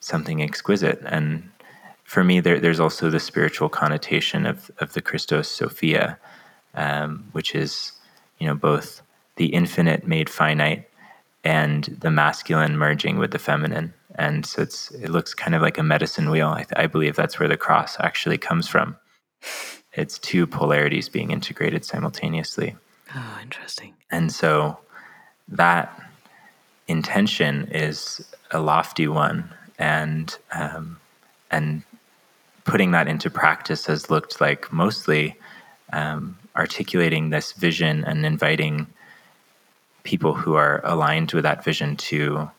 something 0.00 0.42
exquisite. 0.42 1.00
And 1.04 1.50
for 2.04 2.24
me, 2.24 2.40
there, 2.40 2.60
there's 2.60 2.80
also 2.80 3.08
the 3.08 3.20
spiritual 3.20 3.68
connotation 3.68 4.44
of 4.44 4.70
of 4.78 4.92
the 4.92 5.00
Christos 5.00 5.48
Sophia, 5.48 6.18
um, 6.74 7.28
which 7.32 7.54
is 7.54 7.92
you 8.38 8.46
know 8.46 8.54
both 8.54 9.00
the 9.36 9.46
infinite 9.46 10.06
made 10.06 10.28
finite 10.28 10.88
and 11.44 11.84
the 12.00 12.10
masculine 12.10 12.76
merging 12.76 13.18
with 13.18 13.30
the 13.30 13.38
feminine. 13.38 13.94
And 14.16 14.44
so 14.44 14.62
it's 14.62 14.90
it 14.90 15.08
looks 15.08 15.32
kind 15.32 15.54
of 15.54 15.62
like 15.62 15.78
a 15.78 15.82
medicine 15.82 16.28
wheel. 16.28 16.48
I, 16.48 16.66
I 16.76 16.86
believe 16.86 17.16
that's 17.16 17.38
where 17.38 17.48
the 17.48 17.56
cross 17.56 17.96
actually 18.00 18.38
comes 18.38 18.68
from. 18.68 18.96
It's 19.98 20.18
two 20.18 20.46
polarities 20.46 21.08
being 21.08 21.30
integrated 21.30 21.84
simultaneously. 21.84 22.76
Oh, 23.14 23.38
interesting. 23.42 23.94
And 24.10 24.30
so 24.32 24.78
that 25.48 26.00
intention 26.86 27.68
is 27.72 28.24
a 28.50 28.60
lofty 28.60 29.08
one, 29.08 29.52
and 29.78 30.36
um, 30.52 30.98
and 31.50 31.82
putting 32.64 32.92
that 32.92 33.08
into 33.08 33.30
practice 33.30 33.86
has 33.86 34.10
looked 34.10 34.40
like 34.40 34.72
mostly 34.72 35.36
um, 35.92 36.38
articulating 36.54 37.30
this 37.30 37.52
vision 37.52 38.04
and 38.04 38.24
inviting 38.24 38.86
people 40.04 40.34
who 40.34 40.54
are 40.54 40.80
aligned 40.84 41.32
with 41.32 41.44
that 41.44 41.64
vision 41.64 41.96
to 41.96 42.50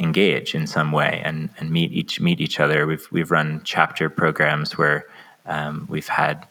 engage 0.00 0.54
in 0.54 0.66
some 0.66 0.92
way 0.92 1.20
and, 1.24 1.50
and 1.58 1.70
meet 1.70 1.92
each 1.92 2.20
meet 2.20 2.40
each 2.40 2.58
other. 2.58 2.86
We've 2.86 3.06
we've 3.10 3.30
run 3.30 3.60
chapter 3.64 4.08
programs 4.10 4.76
where 4.78 5.06
um, 5.48 5.86
we've 5.90 6.08
had 6.08 6.46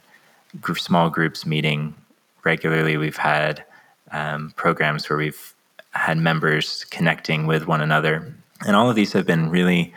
group, 0.60 0.80
small 0.80 1.10
groups 1.10 1.46
meeting 1.46 1.96
regularly. 2.44 2.98
We've 2.98 3.18
had 3.18 3.64
um, 4.12 4.52
programs 4.56 5.10
where 5.10 5.18
we've 5.18 5.54
had 5.92 6.18
members 6.18 6.86
connecting 6.86 7.48
with 7.48 7.68
one 7.68 7.82
another, 7.82 8.34
and 8.66 8.76
all 8.76 8.90
of 8.90 8.96
these 8.96 9.14
have 9.14 9.26
been 9.26 9.50
really 9.50 9.94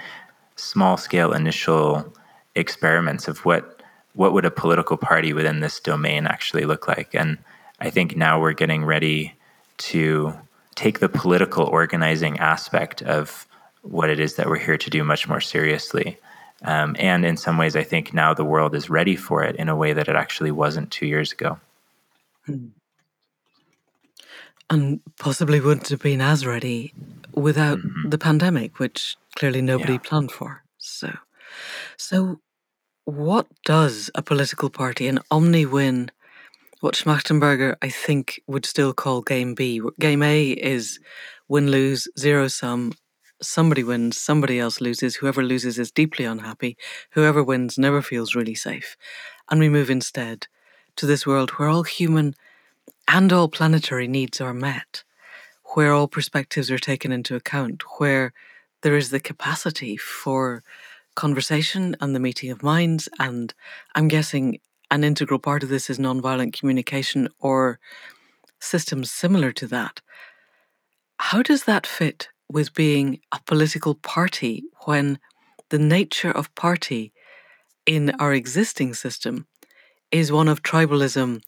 small 0.57 0.97
scale 0.97 1.33
initial 1.33 2.13
experiments 2.55 3.27
of 3.29 3.45
what 3.45 3.83
what 4.15 4.33
would 4.33 4.45
a 4.45 4.51
political 4.51 4.97
party 4.97 5.33
within 5.33 5.61
this 5.61 5.81
domain 5.81 6.27
actually 6.27 6.65
look 6.65 6.89
like 6.89 7.15
and 7.15 7.39
I 7.81 7.89
think 7.91 8.17
now 8.17 8.39
we're 8.39 8.53
getting 8.53 8.85
ready 8.85 9.35
to 9.79 10.35
take 10.75 10.99
the 10.99 11.09
political 11.09 11.65
organizing 11.65 12.39
aspect 12.39 13.03
of 13.03 13.47
what 13.83 14.11
it 14.11 14.21
is 14.21 14.35
that 14.37 14.49
we're 14.49 14.59
here 14.59 14.77
to 14.77 14.91
do 14.91 15.03
much 15.03 15.27
more 15.27 15.41
seriously. 15.41 16.19
Um, 16.63 16.95
and 16.99 17.25
in 17.25 17.37
some 17.37 17.57
ways, 17.57 17.77
I 17.77 17.83
think 17.83 18.13
now 18.13 18.35
the 18.35 18.45
world 18.45 18.75
is 18.75 18.91
ready 18.91 19.17
for 19.17 19.43
it 19.43 19.57
in 19.57 19.69
a 19.69 19.77
way 19.77 19.93
that 19.93 20.09
it 20.09 20.17
actually 20.17 20.51
wasn't 20.51 20.91
two 20.91 21.07
years 21.07 21.33
ago. 21.33 21.59
Hmm. 22.47 22.69
And 24.69 25.01
possibly 25.19 25.61
wouldn't 25.61 25.89
have 25.89 26.01
been 26.01 26.21
as 26.21 26.47
ready 26.47 26.95
without 27.35 27.79
mm-hmm. 27.79 28.11
the 28.11 28.19
pandemic, 28.19 28.79
which 28.79 29.17
clearly 29.37 29.63
nobody 29.63 29.95
yeah. 29.95 29.99
planned 29.99 30.31
for. 30.31 30.63
So, 30.79 31.17
so 31.97 32.41
what 33.05 33.47
does 33.65 34.11
a 34.15 34.23
political 34.23 34.71
party, 34.71 35.09
an 35.09 35.21
omni 35.31 35.67
win 35.67 36.11
what 36.81 36.95
Schmachtenberger, 36.95 37.77
I 37.83 37.91
think, 37.91 38.41
would 38.47 38.65
still 38.65 38.93
call 38.93 39.21
game 39.21 39.55
B. 39.55 39.83
Game 39.99 40.23
A 40.23 40.51
is 40.51 40.99
win 41.49 41.71
lose, 41.71 42.09
zero 42.19 42.49
sum. 42.49 42.93
Somebody 43.43 43.83
wins, 43.83 44.21
somebody 44.21 44.59
else 44.59 44.81
loses. 44.81 45.17
Whoever 45.17 45.43
loses 45.43 45.79
is 45.79 45.91
deeply 45.91 46.25
unhappy. 46.25 46.77
Whoever 47.13 47.43
wins 47.43 47.79
never 47.79 48.03
feels 48.03 48.35
really 48.35 48.55
safe. 48.55 48.97
And 49.51 49.61
we 49.61 49.69
move 49.69 49.91
instead 49.91 50.47
to 50.97 51.07
this 51.07 51.27
world 51.27 51.51
where 51.53 51.69
all 51.69 51.85
human 51.85 52.35
and 53.09 53.33
all 53.33 53.49
planetary 53.49 54.09
needs 54.09 54.41
are 54.41 54.55
met, 54.55 55.05
where 55.75 55.93
all 55.93 56.09
perspectives 56.09 56.71
are 56.71 56.79
taken 56.79 57.13
into 57.13 57.35
account, 57.35 57.83
where 57.99 58.33
there 58.83 58.97
is 58.97 59.11
the 59.11 59.21
capacity 59.21 59.97
for 59.97 60.63
conversation 61.15 61.97
and 62.01 62.15
the 62.15 62.21
meeting 62.21 62.51
of 62.51 62.63
minds, 62.63 63.09
and 63.19 63.53
I'm 63.95 64.09
guessing 64.09 64.61
an 64.91 65.05
integral 65.05 65.39
part 65.39 65.63
of 65.63 65.69
this 65.69 65.91
is 65.91 65.99
nonviolent 65.99 66.59
communication 66.59 67.29
or 67.39 67.79
systems 68.59 69.11
similar 69.11 69.53
to 69.53 69.67
that. 69.69 70.01
How 71.19 71.43
does 71.43 71.65
that 71.65 71.87
fit 71.87 72.29
with 72.51 72.75
being 72.75 73.21
a 73.33 73.41
political 73.47 73.95
party 73.95 74.65
when 74.85 75.19
the 75.69 75.79
nature 75.79 76.31
of 76.31 76.55
party 76.55 77.13
in 77.87 78.11
our 78.19 78.35
existing 78.35 78.95
system 78.95 79.47
is 80.11 80.33
one 80.33 80.49
of 80.49 80.63
tribalism 80.63 81.43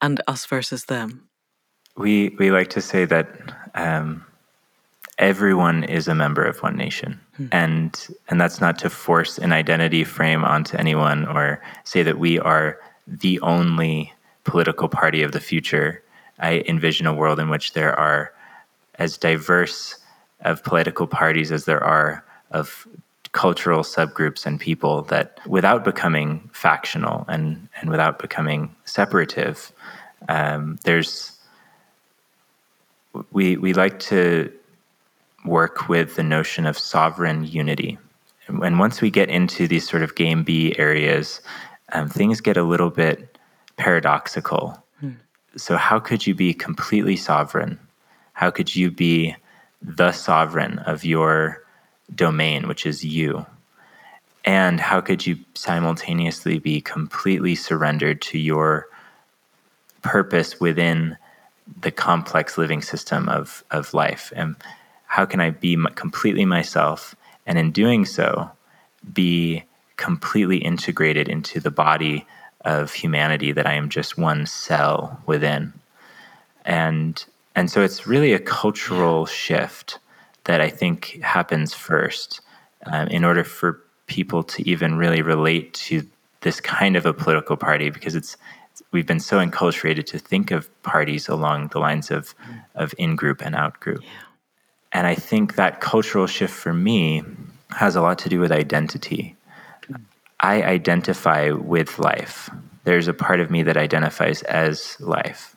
and 0.00 0.20
us 0.26 0.46
versus 0.46 0.86
them? 0.86 1.28
We 1.96 2.30
we 2.38 2.50
like 2.50 2.70
to 2.70 2.80
say 2.80 3.04
that 3.04 3.28
um, 3.74 4.24
everyone 5.18 5.84
is 5.84 6.08
a 6.08 6.14
member 6.14 6.42
of 6.42 6.58
one 6.62 6.76
nation 6.76 7.20
hmm. 7.36 7.46
and 7.52 8.08
and 8.28 8.40
that's 8.40 8.60
not 8.60 8.78
to 8.78 8.88
force 8.88 9.38
an 9.38 9.52
identity 9.52 10.02
frame 10.02 10.44
onto 10.44 10.76
anyone 10.78 11.26
or 11.26 11.62
say 11.84 12.02
that 12.02 12.18
we 12.18 12.38
are 12.38 12.80
the 13.06 13.38
only 13.40 14.12
political 14.44 14.88
party 14.88 15.22
of 15.22 15.32
the 15.32 15.40
future 15.40 16.02
i 16.38 16.64
envision 16.66 17.06
a 17.06 17.12
world 17.12 17.38
in 17.38 17.50
which 17.50 17.74
there 17.74 17.94
are 18.00 18.32
as 18.94 19.18
diverse 19.18 19.99
of 20.42 20.62
political 20.64 21.06
parties 21.06 21.52
as 21.52 21.64
there 21.64 21.82
are 21.82 22.24
of 22.50 22.86
cultural 23.32 23.82
subgroups 23.82 24.44
and 24.44 24.58
people 24.58 25.02
that 25.02 25.38
without 25.46 25.84
becoming 25.84 26.50
factional 26.52 27.24
and 27.28 27.68
and 27.80 27.90
without 27.90 28.18
becoming 28.18 28.74
separative 28.84 29.72
um, 30.28 30.78
there's 30.84 31.38
we 33.32 33.56
we 33.56 33.72
like 33.72 33.98
to 34.00 34.52
work 35.44 35.88
with 35.88 36.16
the 36.16 36.22
notion 36.22 36.66
of 36.66 36.78
sovereign 36.78 37.44
unity. 37.44 37.98
And 38.48 38.78
once 38.78 39.00
we 39.00 39.10
get 39.10 39.28
into 39.28 39.68
these 39.68 39.88
sort 39.88 40.02
of 40.02 40.14
game 40.14 40.42
B 40.42 40.74
areas, 40.76 41.40
um, 41.92 42.08
things 42.08 42.40
get 42.40 42.56
a 42.56 42.62
little 42.62 42.90
bit 42.90 43.38
paradoxical. 43.76 44.82
Hmm. 45.00 45.12
So, 45.56 45.76
how 45.76 46.00
could 46.00 46.26
you 46.26 46.34
be 46.34 46.52
completely 46.52 47.16
sovereign? 47.16 47.78
How 48.32 48.50
could 48.50 48.74
you 48.74 48.90
be 48.90 49.36
the 49.82 50.12
sovereign 50.12 50.78
of 50.80 51.04
your 51.04 51.62
domain, 52.14 52.68
which 52.68 52.86
is 52.86 53.04
you? 53.04 53.46
And 54.44 54.80
how 54.80 55.00
could 55.00 55.26
you 55.26 55.38
simultaneously 55.54 56.58
be 56.58 56.80
completely 56.80 57.54
surrendered 57.54 58.22
to 58.22 58.38
your 58.38 58.88
purpose 60.02 60.58
within 60.58 61.16
the 61.80 61.90
complex 61.90 62.56
living 62.56 62.82
system 62.82 63.28
of, 63.28 63.64
of 63.70 63.94
life? 63.94 64.32
And 64.34 64.56
how 65.06 65.26
can 65.26 65.40
I 65.40 65.50
be 65.50 65.76
completely 65.94 66.44
myself? 66.44 67.14
And 67.46 67.58
in 67.58 67.72
doing 67.72 68.04
so, 68.04 68.50
be 69.12 69.64
completely 69.96 70.58
integrated 70.58 71.28
into 71.28 71.60
the 71.60 71.70
body 71.70 72.26
of 72.64 72.92
humanity 72.92 73.52
that 73.52 73.66
I 73.66 73.74
am 73.74 73.88
just 73.88 74.18
one 74.18 74.46
cell 74.46 75.20
within. 75.26 75.72
And 76.64 77.24
and 77.54 77.70
so 77.70 77.82
it's 77.82 78.06
really 78.06 78.32
a 78.32 78.38
cultural 78.38 79.26
shift 79.26 79.98
that 80.44 80.60
I 80.60 80.68
think 80.68 81.20
happens 81.22 81.74
first 81.74 82.40
um, 82.86 83.08
in 83.08 83.24
order 83.24 83.44
for 83.44 83.82
people 84.06 84.42
to 84.42 84.68
even 84.68 84.96
really 84.96 85.22
relate 85.22 85.74
to 85.74 86.02
this 86.40 86.60
kind 86.60 86.96
of 86.96 87.06
a 87.06 87.12
political 87.12 87.56
party 87.56 87.90
because 87.90 88.14
it's 88.14 88.36
we've 88.92 89.06
been 89.06 89.20
so 89.20 89.38
enculturated 89.38 90.06
to 90.06 90.18
think 90.18 90.50
of 90.50 90.70
parties 90.82 91.28
along 91.28 91.68
the 91.68 91.78
lines 91.78 92.10
of 92.10 92.34
of 92.74 92.94
in 92.98 93.16
group 93.16 93.42
and 93.44 93.54
out 93.54 93.78
group. 93.80 94.02
Yeah. 94.02 94.08
And 94.92 95.06
I 95.06 95.14
think 95.14 95.54
that 95.54 95.80
cultural 95.80 96.26
shift 96.26 96.54
for 96.54 96.72
me 96.72 97.22
has 97.70 97.94
a 97.94 98.02
lot 98.02 98.18
to 98.20 98.28
do 98.28 98.40
with 98.40 98.50
identity. 98.50 99.36
I 100.40 100.62
identify 100.62 101.50
with 101.50 101.98
life. 101.98 102.50
There's 102.84 103.06
a 103.06 103.14
part 103.14 103.40
of 103.40 103.50
me 103.50 103.62
that 103.64 103.76
identifies 103.76 104.42
as 104.42 104.96
life. 104.98 105.54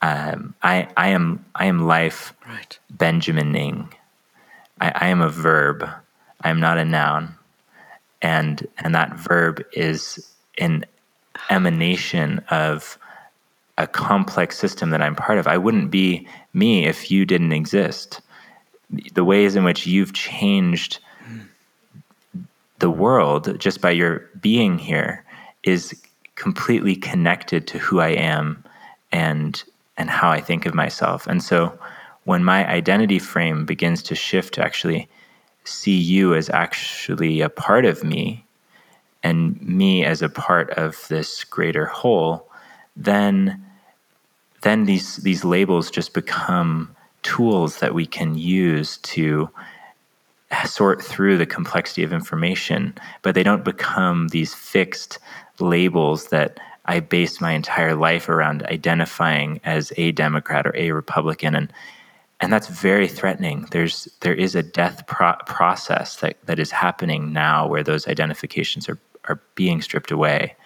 Um, 0.00 0.54
I, 0.62 0.88
I 0.96 1.08
am 1.08 1.44
I 1.54 1.66
am 1.66 1.86
life, 1.86 2.32
right. 2.46 2.78
Benjamining. 2.90 3.92
I, 4.80 4.92
I 4.94 5.08
am 5.08 5.20
a 5.20 5.28
verb. 5.28 5.88
I 6.42 6.50
am 6.50 6.60
not 6.60 6.78
a 6.78 6.84
noun, 6.84 7.34
and 8.22 8.66
and 8.78 8.94
that 8.94 9.16
verb 9.16 9.64
is 9.72 10.32
an 10.58 10.84
emanation 11.50 12.40
of 12.50 12.98
a 13.76 13.86
complex 13.86 14.58
system 14.58 14.90
that 14.90 15.02
I'm 15.02 15.16
part 15.16 15.38
of. 15.38 15.46
I 15.46 15.58
wouldn't 15.58 15.90
be 15.90 16.28
me 16.52 16.86
if 16.86 17.10
you 17.10 17.24
didn't 17.24 17.52
exist 17.52 18.20
the 18.90 19.24
ways 19.24 19.56
in 19.56 19.64
which 19.64 19.86
you've 19.86 20.12
changed 20.12 20.98
the 22.78 22.90
world 22.90 23.58
just 23.58 23.80
by 23.80 23.90
your 23.90 24.28
being 24.40 24.78
here 24.78 25.24
is 25.64 26.00
completely 26.36 26.94
connected 26.94 27.66
to 27.66 27.78
who 27.78 28.00
I 28.00 28.10
am 28.10 28.64
and 29.10 29.62
and 29.98 30.08
how 30.08 30.30
I 30.30 30.40
think 30.40 30.64
of 30.64 30.74
myself. 30.74 31.26
And 31.26 31.42
so 31.42 31.78
when 32.24 32.44
my 32.44 32.66
identity 32.66 33.18
frame 33.18 33.66
begins 33.66 34.02
to 34.04 34.14
shift 34.14 34.54
to 34.54 34.64
actually 34.64 35.08
see 35.64 35.96
you 35.96 36.34
as 36.34 36.48
actually 36.50 37.40
a 37.40 37.50
part 37.50 37.84
of 37.84 38.02
me 38.04 38.44
and 39.22 39.60
me 39.60 40.04
as 40.04 40.22
a 40.22 40.28
part 40.28 40.70
of 40.70 41.06
this 41.08 41.44
greater 41.44 41.86
whole, 41.86 42.48
then 42.96 43.64
then 44.62 44.84
these 44.84 45.16
these 45.16 45.44
labels 45.44 45.90
just 45.90 46.14
become 46.14 46.94
tools 47.22 47.80
that 47.80 47.94
we 47.94 48.06
can 48.06 48.36
use 48.36 48.98
to 48.98 49.50
sort 50.64 51.02
through 51.02 51.36
the 51.36 51.46
complexity 51.46 52.02
of 52.02 52.12
information, 52.12 52.94
but 53.22 53.34
they 53.34 53.42
don't 53.42 53.64
become 53.64 54.28
these 54.28 54.54
fixed 54.54 55.18
labels 55.58 56.28
that 56.28 56.58
I 56.88 57.00
base 57.00 57.38
my 57.38 57.52
entire 57.52 57.94
life 57.94 58.30
around 58.30 58.62
identifying 58.64 59.60
as 59.62 59.92
a 59.98 60.10
Democrat 60.12 60.66
or 60.66 60.74
a 60.74 60.92
Republican, 60.92 61.54
and 61.54 61.72
and 62.40 62.50
that's 62.50 62.68
very 62.68 63.06
threatening. 63.06 63.66
There's 63.70 64.08
there 64.20 64.34
is 64.34 64.54
a 64.54 64.62
death 64.62 65.06
pro- 65.06 65.36
process 65.46 66.16
that 66.16 66.38
that 66.46 66.58
is 66.58 66.70
happening 66.70 67.32
now 67.32 67.68
where 67.68 67.82
those 67.82 68.08
identifications 68.08 68.88
are 68.88 68.98
are 69.24 69.40
being 69.54 69.82
stripped 69.82 70.10
away, 70.10 70.56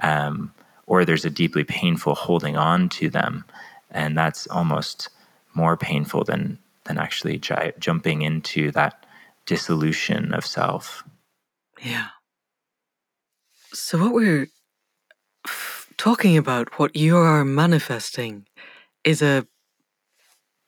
um, 0.00 0.54
or 0.86 1.04
there's 1.04 1.24
a 1.24 1.30
deeply 1.30 1.64
painful 1.64 2.14
holding 2.14 2.56
on 2.56 2.88
to 2.90 3.10
them, 3.10 3.44
and 3.90 4.16
that's 4.16 4.46
almost 4.46 5.08
more 5.54 5.76
painful 5.76 6.22
than 6.22 6.56
than 6.84 6.98
actually 6.98 7.38
j- 7.38 7.72
jumping 7.80 8.22
into 8.22 8.70
that 8.70 9.06
dissolution 9.44 10.32
of 10.32 10.46
self. 10.46 11.02
Yeah. 11.82 12.08
So 13.72 13.98
what 13.98 14.14
we're 14.14 14.46
talking 15.96 16.36
about 16.36 16.78
what 16.78 16.96
you 16.96 17.16
are 17.16 17.44
manifesting 17.44 18.46
is 19.04 19.22
a 19.22 19.46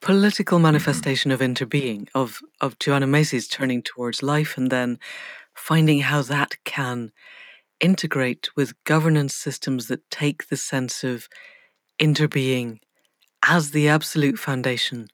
political 0.01 0.57
mm-hmm. 0.57 0.63
manifestation 0.63 1.31
of 1.31 1.39
interbeing, 1.39 2.07
of, 2.13 2.41
of 2.61 2.79
Joanna 2.79 3.07
Macy's 3.07 3.47
turning 3.47 3.81
towards 3.81 4.23
life 4.23 4.57
and 4.57 4.71
then 4.71 4.99
finding 5.53 6.01
how 6.01 6.21
that 6.23 6.55
can 6.63 7.11
integrate 7.79 8.49
with 8.55 8.81
governance 8.83 9.35
systems 9.35 9.87
that 9.87 10.09
take 10.09 10.47
the 10.47 10.57
sense 10.57 11.03
of 11.03 11.27
interbeing 11.99 12.79
as 13.43 13.71
the 13.71 13.87
absolute 13.87 14.37
foundation 14.37 15.07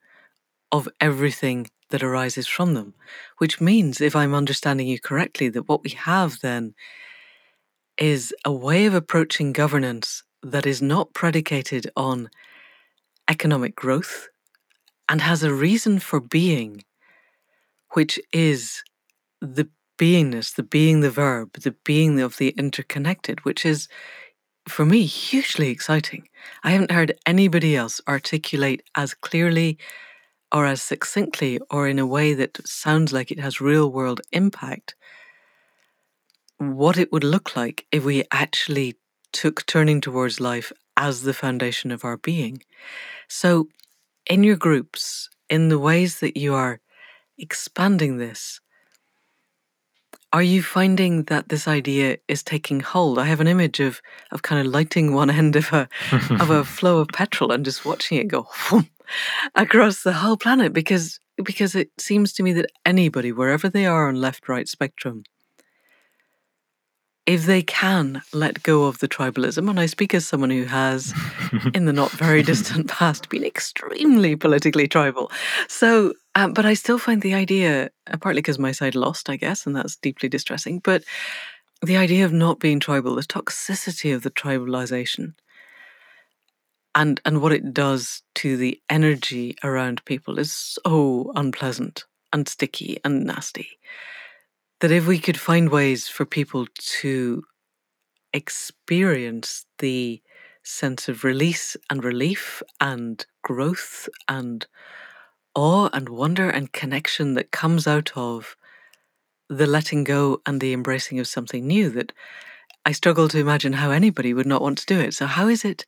of 0.72 0.88
everything 1.00 1.68
that 1.90 2.04
arises 2.04 2.48
from 2.48 2.74
them. 2.74 2.94
Which 3.38 3.62
means, 3.62 4.02
if 4.02 4.16
I'm 4.16 4.34
understanding 4.34 4.88
you 4.88 5.00
correctly, 5.00 5.50
that 5.50 5.68
what 5.68 5.84
we 5.84 5.92
have 5.92 6.40
then 6.42 6.74
is 7.98 8.34
a 8.46 8.52
way 8.52 8.86
of 8.86 8.94
approaching 8.94 9.54
governance 9.54 10.24
that 10.42 10.66
is 10.66 10.82
not 10.82 11.14
predicated 11.14 11.90
on 11.96 12.30
economic 13.30 13.76
growth 13.76 14.28
and 15.08 15.22
has 15.22 15.44
a 15.44 15.54
reason 15.54 16.00
for 16.00 16.20
being, 16.20 16.84
which 17.92 18.20
is 18.32 18.84
the 19.42 19.68
beingness, 19.98 20.56
the 20.56 20.64
being 20.64 21.02
the 21.02 21.12
verb, 21.12 21.54
the 21.54 21.76
being 21.86 22.20
of 22.20 22.38
the 22.38 22.50
interconnected, 22.50 23.44
which 23.46 23.66
is, 23.66 23.88
for 24.68 24.86
me, 24.86 25.06
hugely 25.06 25.70
exciting. 25.70 26.28
I 26.64 26.72
haven't 26.72 26.92
heard 26.92 27.18
anybody 27.26 27.76
else 27.76 28.02
articulate 28.08 28.84
as 28.96 29.14
clearly 29.14 29.78
or 30.52 30.66
as 30.66 30.82
succinctly 30.82 31.60
or 31.72 31.88
in 31.88 32.00
a 32.00 32.08
way 32.08 32.34
that 32.34 32.66
sounds 32.68 33.12
like 33.14 33.32
it 33.32 33.40
has 33.40 33.62
real 33.62 33.92
world 33.92 34.22
impact 34.32 34.96
what 36.72 36.98
it 36.98 37.12
would 37.12 37.24
look 37.24 37.56
like 37.56 37.86
if 37.92 38.04
we 38.04 38.24
actually 38.32 38.96
took 39.32 39.66
turning 39.66 40.00
towards 40.02 40.40
life 40.40 40.72
as 40.96 41.24
the 41.24 41.34
foundation 41.34 41.92
of 41.92 42.06
our 42.06 42.18
being. 42.18 42.64
So, 43.28 43.68
in 44.30 44.44
your 44.44 44.56
groups, 44.56 45.30
in 45.50 45.70
the 45.70 45.80
ways 45.80 46.20
that 46.20 46.38
you 46.38 46.54
are 46.54 46.80
expanding 47.38 48.18
this, 48.18 48.62
are 50.32 50.44
you 50.44 50.64
finding 50.64 51.24
that 51.26 51.50
this 51.50 51.68
idea 51.68 52.18
is 52.28 52.42
taking 52.42 52.80
hold? 52.80 53.20
I 53.20 53.26
have 53.26 53.40
an 53.40 53.48
image 53.48 53.80
of 53.80 54.02
of 54.32 54.42
kind 54.42 54.66
of 54.66 54.74
lighting 54.74 55.14
one 55.14 55.30
end 55.42 55.56
of 55.56 55.72
a 55.74 55.88
of 56.40 56.50
a 56.50 56.64
flow 56.78 57.00
of 57.00 57.10
petrol 57.10 57.52
and 57.52 57.66
just 57.66 57.86
watching 57.86 58.18
it 58.18 58.28
go 58.28 58.48
across 59.56 60.04
the 60.04 60.14
whole 60.14 60.38
planet 60.38 60.74
because 60.74 61.20
because 61.44 61.76
it 61.76 61.90
seems 61.98 62.34
to 62.34 62.44
me 62.44 62.54
that 62.54 62.72
anybody, 62.86 63.32
wherever 63.32 63.70
they 63.70 63.86
are 63.86 64.08
on 64.08 64.16
left 64.16 64.48
right 64.48 64.68
spectrum, 64.68 65.24
if 67.26 67.46
they 67.46 67.62
can 67.62 68.22
let 68.34 68.64
go 68.64 68.84
of 68.84 69.00
the 69.00 69.08
tribalism, 69.08 69.70
and 69.70 69.80
I 69.80 69.86
speak 69.86 70.14
as 70.14 70.28
someone 70.28 70.50
who 70.50 70.66
has, 70.66 71.14
in 71.74 71.86
the 71.86 71.94
not 71.94 72.12
very 72.12 72.44
distant 72.52 72.90
past, 72.90 73.30
been 73.30 73.46
extremely 73.46 74.36
politically 74.36 74.88
tribal. 74.88 75.32
So, 75.70 76.14
um, 76.36 76.54
but 76.54 76.66
I 76.66 76.74
still 76.74 77.00
find 77.00 77.22
the 77.22 77.34
idea, 77.34 77.92
uh, 78.12 78.18
partly 78.18 78.42
because 78.42 78.60
my 78.60 78.74
side 78.74 78.96
lost, 78.96 79.30
I 79.30 79.38
guess, 79.38 79.66
and 79.66 79.76
that's 79.76 79.96
deeply 79.96 80.28
distressing, 80.28 80.80
but 80.80 81.04
the 81.82 81.98
idea 81.98 82.26
of 82.26 82.34
not 82.34 82.60
being 82.60 82.80
tribal, 82.80 83.16
the 83.16 83.22
toxicity 83.22 84.14
of 84.14 84.24
the 84.24 84.32
tribalization, 84.32 85.34
and 86.96 87.20
and 87.26 87.42
what 87.42 87.54
it 87.54 87.74
does 87.74 88.22
to 88.36 88.58
the 88.58 88.80
energy 88.90 89.56
around 89.64 90.04
people 90.06 90.40
is 90.40 90.54
so 90.54 91.32
unpleasant 91.36 92.06
and 92.32 92.48
sticky 92.48 93.00
and 93.04 93.26
nasty 93.26 93.80
that 94.84 94.92
if 94.92 95.08
we 95.08 95.18
could 95.18 95.40
find 95.40 95.70
ways 95.70 96.10
for 96.10 96.26
people 96.26 96.68
to 96.76 97.46
experience 98.34 99.66
the 99.80 100.22
sense 100.62 101.08
of 101.08 101.24
release 101.24 101.78
and 101.90 102.04
relief 102.04 102.62
and 102.82 103.26
growth 103.44 104.10
and 104.28 104.68
awe 105.56 105.88
and 105.94 106.10
wonder 106.10 106.50
and 106.50 106.74
connection 106.74 107.34
that 107.34 107.52
comes 107.52 107.88
out 107.88 108.12
of 108.18 108.58
the 109.48 109.66
letting 109.66 110.04
go 110.04 110.42
and 110.46 110.60
the 110.60 110.74
embracing 110.74 111.18
of 111.18 111.28
something 111.28 111.66
new 111.66 111.90
that 111.90 112.12
I 112.86 112.92
struggle 112.92 113.30
to 113.30 113.40
imagine 113.40 113.72
how 113.72 113.90
anybody 113.90 114.34
would 114.34 114.46
not 114.46 114.62
want 114.62 114.80
to 114.80 114.86
do 114.86 115.00
it. 115.00 115.14
So 115.14 115.28
how 115.28 115.48
is 115.48 115.64
it 115.64 115.86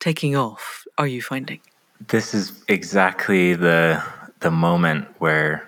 taking 0.00 0.34
off, 0.34 0.86
are 0.96 1.06
you 1.06 1.20
finding? 1.20 1.60
This 2.08 2.32
is 2.32 2.64
exactly 2.68 3.52
the 3.52 4.02
the 4.40 4.50
moment 4.50 5.06
where 5.18 5.67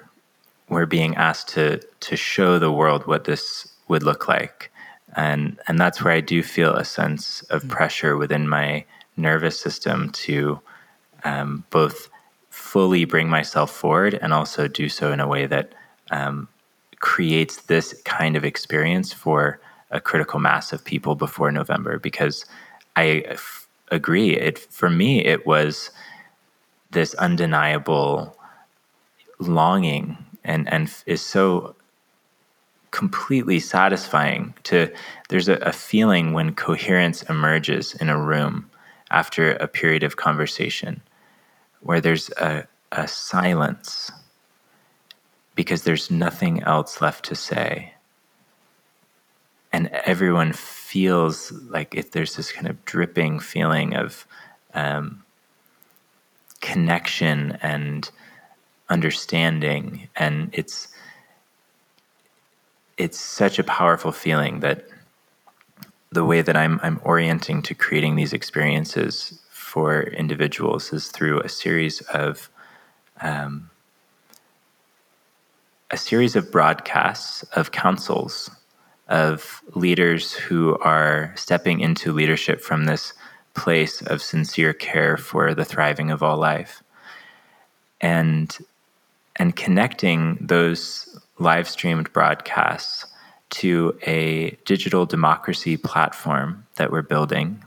we're 0.71 0.87
being 0.87 1.15
asked 1.17 1.49
to 1.49 1.81
to 2.01 2.17
show 2.17 2.59
the 2.59 2.73
world 2.73 3.07
what 3.07 3.25
this 3.25 3.69
would 3.89 4.03
look 4.03 4.29
like 4.29 4.71
and 5.17 5.59
and 5.69 5.79
that's 5.79 6.03
where 6.03 6.15
I 6.15 6.21
do 6.21 6.43
feel 6.43 6.75
a 6.75 6.85
sense 6.85 7.43
of 7.51 7.65
mm. 7.65 7.69
pressure 7.69 8.17
within 8.17 8.49
my 8.49 8.85
nervous 9.17 9.59
system 9.61 10.11
to 10.11 10.61
um, 11.25 11.65
both 11.71 12.09
fully 12.49 13.05
bring 13.05 13.29
myself 13.29 13.71
forward 13.71 14.15
and 14.15 14.33
also 14.33 14.67
do 14.69 14.89
so 14.89 15.13
in 15.13 15.21
a 15.21 15.29
way 15.29 15.47
that 15.47 15.75
um, 16.11 16.49
creates 17.01 17.63
this 17.63 18.01
kind 18.05 18.37
of 18.37 18.45
experience 18.45 19.13
for 19.13 19.61
a 19.91 20.01
critical 20.01 20.39
mass 20.41 20.73
of 20.73 20.85
people 20.85 21.15
before 21.15 21.51
November 21.51 21.99
because 21.99 22.47
I 22.97 23.25
f- 23.27 23.69
agree 23.91 24.37
it 24.37 24.59
for 24.59 24.89
me 24.89 25.25
it 25.25 25.47
was 25.47 25.91
this 26.93 27.15
undeniable 27.15 28.37
longing 29.39 30.17
and 30.45 30.73
and 30.73 30.93
is 31.07 31.21
so 31.21 31.75
completely 32.91 33.61
satisfying 33.61 34.53
to 34.65 34.93
there's 35.29 35.49
a, 35.49 35.55
a, 35.57 35.73
feeling 35.73 36.33
when 36.33 36.53
coherence 36.53 37.23
emerges 37.25 37.95
in 37.95 38.09
a 38.09 38.19
room 38.19 38.69
after 39.13 39.53
a 39.53 39.69
period 39.69 40.03
of 40.03 40.17
conversation 40.17 41.01
where 41.81 42.01
there's 42.01 42.31
a, 42.31 42.67
a 42.93 43.07
silence 43.07 44.11
because 45.55 45.83
there's 45.83 46.11
nothing 46.11 46.63
else 46.63 47.01
left 47.01 47.25
to 47.27 47.35
say. 47.35 47.93
And 49.73 49.89
everyone 49.89 50.53
feels 50.53 51.53
like 51.53 51.95
if 51.95 52.13
there's 52.13 52.37
this 52.37 52.51
kind 52.51 52.67
of 52.67 52.85
dripping 52.85 53.41
feeling 53.41 53.95
of 53.95 54.27
um, 54.75 55.23
connection 56.61 57.59
and 57.63 58.11
understanding 58.91 60.09
and 60.17 60.51
it's 60.53 60.89
it's 62.99 63.19
such 63.19 63.59
a 63.59 63.65
powerful 63.65 64.13
feeling 64.13 64.61
that 64.61 64.85
the 66.13 66.25
way 66.25 66.43
that 66.43 66.57
I'm 66.57 66.81
I'm 66.83 67.01
orienting 67.05 67.63
to 67.63 67.75
creating 67.75 68.17
these 68.17 68.33
experiences 68.33 69.41
for 69.51 70.03
individuals 70.03 70.93
is 70.93 71.09
through 71.09 71.41
a 71.41 71.49
series 71.49 72.01
of 72.03 72.51
um, 73.23 73.71
a 75.91 75.97
series 75.97 76.37
of 76.37 76.51
broadcasts 76.51 77.43
of 77.55 77.73
councils 77.73 78.51
of 79.09 79.61
leaders 79.75 80.33
who 80.33 80.79
are 80.79 81.33
stepping 81.37 81.81
into 81.81 82.13
leadership 82.13 82.61
from 82.61 82.85
this 82.85 83.13
place 83.55 84.01
of 84.03 84.23
sincere 84.23 84.73
care 84.73 85.17
for 85.17 85.53
the 85.53 85.65
thriving 85.65 86.11
of 86.11 86.23
all 86.23 86.37
life. 86.37 86.83
And 88.01 88.57
and 89.37 89.57
connecting 89.57 90.39
those 90.41 91.19
live 91.39 91.69
streamed 91.69 92.13
broadcasts 92.13 93.07
to 93.51 93.99
a 94.07 94.51
digital 94.65 95.07
democracy 95.07 95.77
platform 95.77 96.67
that 96.77 96.91
we're 96.91 97.03
building 97.03 97.63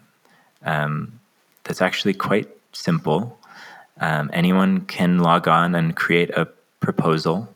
um, 0.64 1.20
that's 1.64 1.82
actually 1.82 2.14
quite 2.14 2.50
simple. 2.72 3.38
Um, 4.00 4.30
anyone 4.34 4.82
can 4.82 5.20
log 5.20 5.48
on 5.48 5.76
and 5.76 5.96
create 5.96 6.30
a 6.32 6.48
proposal. 6.80 7.54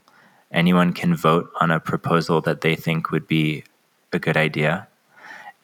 Anyone 0.52 0.94
can 0.94 1.16
vote 1.16 1.50
on 1.60 1.72
a 1.72 1.80
proposal 1.80 2.42
that 2.42 2.62
they 2.62 2.76
think 2.76 3.12
would 3.12 3.28
be 3.28 3.64
a 4.14 4.20
good 4.20 4.38
idea. 4.38 4.88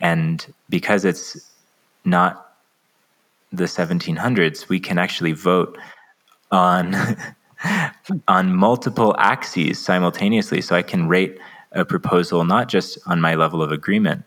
And 0.02 0.46
because 0.70 1.06
it's 1.06 1.52
not 2.04 2.56
the 3.52 3.66
1700s, 3.66 4.68
we 4.68 4.80
can 4.80 4.98
actually 4.98 5.32
vote 5.32 5.78
on 6.52 6.94
on 8.28 8.56
multiple 8.56 9.16
axes 9.18 9.80
simultaneously. 9.80 10.62
So 10.62 10.76
I 10.76 10.82
can 10.82 11.08
rate 11.08 11.38
a 11.72 11.86
proposal 11.86 12.44
not 12.46 12.70
just 12.70 12.98
on 13.06 13.22
my 13.22 13.36
level 13.36 13.62
of 13.62 13.72
agreement, 13.72 14.24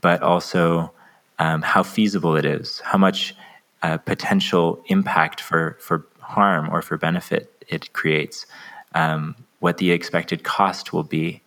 but 0.00 0.22
also 0.22 0.92
um, 1.38 1.62
how 1.62 1.82
feasible 1.82 2.36
it 2.36 2.44
is, 2.44 2.80
how 2.80 2.98
much 2.98 3.34
uh, 3.82 3.96
potential 3.98 4.82
impact 4.86 5.40
for 5.40 5.76
for 5.80 6.06
harm 6.20 6.68
or 6.70 6.82
for 6.82 6.98
benefit 6.98 7.64
it 7.68 7.92
creates, 7.92 8.46
um, 8.94 9.34
what 9.60 9.78
the 9.78 9.90
expected 9.90 10.44
cost 10.44 10.92
will 10.92 11.02
be, 11.02 11.40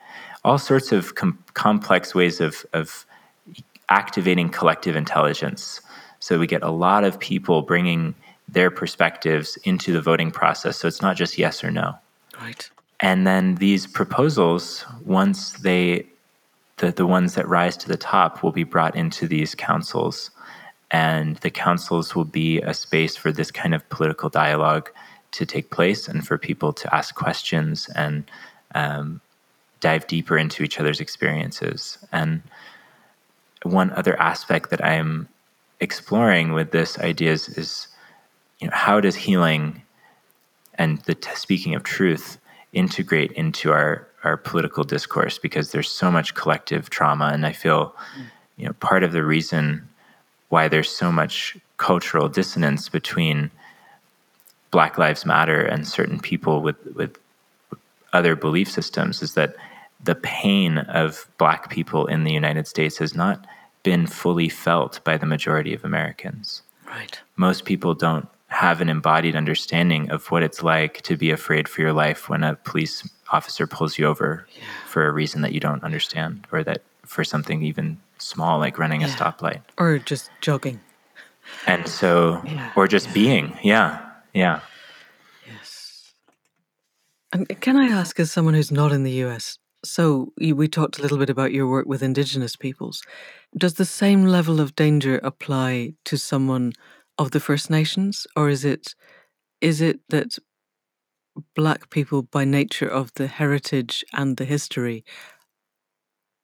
all 0.43 0.57
sorts 0.57 0.91
of 0.91 1.15
com- 1.15 1.37
complex 1.53 2.15
ways 2.15 2.41
of 2.41 2.65
of 2.73 3.05
activating 3.89 4.49
collective 4.49 4.95
intelligence. 4.95 5.81
So 6.19 6.39
we 6.39 6.47
get 6.47 6.63
a 6.63 6.71
lot 6.71 7.03
of 7.03 7.19
people 7.19 7.61
bringing 7.61 8.15
their 8.47 8.69
perspectives 8.69 9.57
into 9.63 9.93
the 9.93 10.01
voting 10.01 10.31
process. 10.31 10.77
So 10.77 10.87
it's 10.87 11.01
not 11.01 11.15
just 11.15 11.37
yes 11.37 11.63
or 11.63 11.71
no. 11.71 11.95
Right. 12.39 12.69
And 12.99 13.25
then 13.27 13.55
these 13.55 13.87
proposals, 13.87 14.85
once 15.03 15.53
they, 15.53 16.05
the, 16.77 16.91
the 16.91 17.07
ones 17.07 17.35
that 17.35 17.47
rise 17.47 17.75
to 17.77 17.87
the 17.87 17.97
top, 17.97 18.43
will 18.43 18.51
be 18.51 18.63
brought 18.63 18.95
into 18.95 19.27
these 19.27 19.55
councils. 19.55 20.31
And 20.91 21.37
the 21.37 21.49
councils 21.49 22.15
will 22.15 22.25
be 22.25 22.61
a 22.61 22.73
space 22.73 23.15
for 23.15 23.31
this 23.31 23.51
kind 23.51 23.73
of 23.73 23.87
political 23.89 24.29
dialogue 24.29 24.89
to 25.31 25.45
take 25.45 25.71
place 25.71 26.07
and 26.07 26.25
for 26.25 26.37
people 26.37 26.71
to 26.73 26.95
ask 26.95 27.15
questions 27.15 27.89
and 27.95 28.29
um, 28.75 29.19
dive 29.79 30.05
deeper 30.07 30.37
into 30.37 30.63
each 30.63 30.79
other's 30.79 31.01
experiences. 31.01 31.97
And 32.11 32.43
one 33.63 33.91
other 33.91 34.19
aspect 34.19 34.69
that 34.69 34.83
I'm 34.83 35.27
exploring 35.79 36.53
with 36.53 36.71
this 36.71 36.99
idea 36.99 37.31
is, 37.31 37.49
is 37.49 37.87
you 38.59 38.67
know, 38.67 38.75
how 38.75 38.99
does 38.99 39.15
healing 39.15 39.81
and 40.75 40.99
the 40.99 41.15
t- 41.15 41.29
speaking 41.35 41.75
of 41.75 41.83
truth 41.83 42.37
integrate 42.73 43.31
into 43.33 43.71
our 43.71 44.07
our 44.23 44.37
political 44.37 44.83
discourse 44.83 45.37
because 45.37 45.71
there's 45.71 45.89
so 45.89 46.09
much 46.09 46.33
collective 46.33 46.89
trauma 46.89 47.29
and 47.33 47.45
I 47.45 47.51
feel 47.51 47.95
mm. 48.17 48.25
you 48.57 48.65
know 48.65 48.73
part 48.73 49.03
of 49.03 49.11
the 49.11 49.23
reason 49.23 49.87
why 50.49 50.67
there's 50.67 50.89
so 50.89 51.11
much 51.11 51.57
cultural 51.77 52.29
dissonance 52.29 52.89
between 52.89 53.51
Black 54.71 54.97
Lives 54.97 55.25
Matter 55.25 55.61
and 55.61 55.87
certain 55.87 56.19
people 56.19 56.61
with 56.61 56.77
with 56.95 57.17
other 58.13 58.35
belief 58.35 58.69
systems 58.69 59.21
is 59.21 59.33
that 59.33 59.55
the 60.03 60.15
pain 60.15 60.79
of 60.79 61.27
black 61.37 61.69
people 61.69 62.05
in 62.07 62.23
the 62.23 62.31
United 62.31 62.67
States 62.67 62.97
has 62.97 63.15
not 63.15 63.45
been 63.83 64.05
fully 64.07 64.49
felt 64.49 65.03
by 65.03 65.17
the 65.17 65.25
majority 65.25 65.73
of 65.73 65.83
Americans. 65.83 66.61
Right. 66.87 67.19
Most 67.37 67.65
people 67.65 67.93
don't 67.93 68.27
have 68.53 68.81
an 68.81 68.89
embodied 68.89 69.35
understanding 69.35 70.09
of 70.11 70.29
what 70.31 70.43
it's 70.43 70.61
like 70.63 71.01
to 71.01 71.17
be 71.17 71.31
afraid 71.31 71.67
for 71.67 71.81
your 71.81 71.93
life 71.93 72.29
when 72.29 72.43
a 72.43 72.55
police 72.55 73.07
officer 73.31 73.65
pulls 73.65 73.97
you 73.97 74.05
over 74.05 74.47
yeah. 74.55 74.63
for 74.87 75.07
a 75.07 75.11
reason 75.11 75.41
that 75.41 75.53
you 75.53 75.59
don't 75.59 75.83
understand 75.83 76.45
or 76.51 76.63
that 76.63 76.83
for 77.05 77.23
something 77.23 77.63
even 77.63 77.97
small 78.19 78.59
like 78.59 78.77
running 78.77 79.01
yeah. 79.01 79.07
a 79.07 79.09
stoplight. 79.09 79.61
Or 79.77 79.97
just 79.97 80.29
jogging 80.39 80.79
and 81.67 81.87
so 81.87 82.41
yeah. 82.45 82.71
or 82.75 82.87
just 82.87 83.13
being. 83.13 83.57
Yeah. 83.63 83.99
Yeah. 84.33 84.61
Yes. 85.47 86.13
And 87.31 87.47
can 87.61 87.77
i 87.77 87.87
ask 87.87 88.19
as 88.19 88.31
someone 88.31 88.53
who's 88.53 88.71
not 88.71 88.91
in 88.91 89.03
the 89.03 89.11
us 89.11 89.57
so 89.85 90.31
we 90.37 90.67
talked 90.67 90.97
a 90.97 91.01
little 91.01 91.17
bit 91.17 91.29
about 91.29 91.51
your 91.51 91.67
work 91.67 91.85
with 91.85 92.01
indigenous 92.01 92.55
peoples. 92.55 93.03
Does 93.57 93.73
the 93.73 93.83
same 93.83 94.25
level 94.25 94.61
of 94.61 94.77
danger 94.77 95.19
apply 95.21 95.95
to 96.05 96.17
someone 96.17 96.71
of 97.17 97.31
the 97.31 97.39
First 97.39 97.69
Nations, 97.69 98.27
or 98.35 98.49
is 98.49 98.65
it 98.65 98.95
is 99.61 99.81
it 99.81 99.99
that 100.09 100.37
black 101.55 101.89
people, 101.89 102.21
by 102.21 102.45
nature 102.45 102.87
of 102.87 103.13
the 103.15 103.27
heritage 103.27 104.03
and 104.13 104.37
the 104.37 104.45
history, 104.45 105.03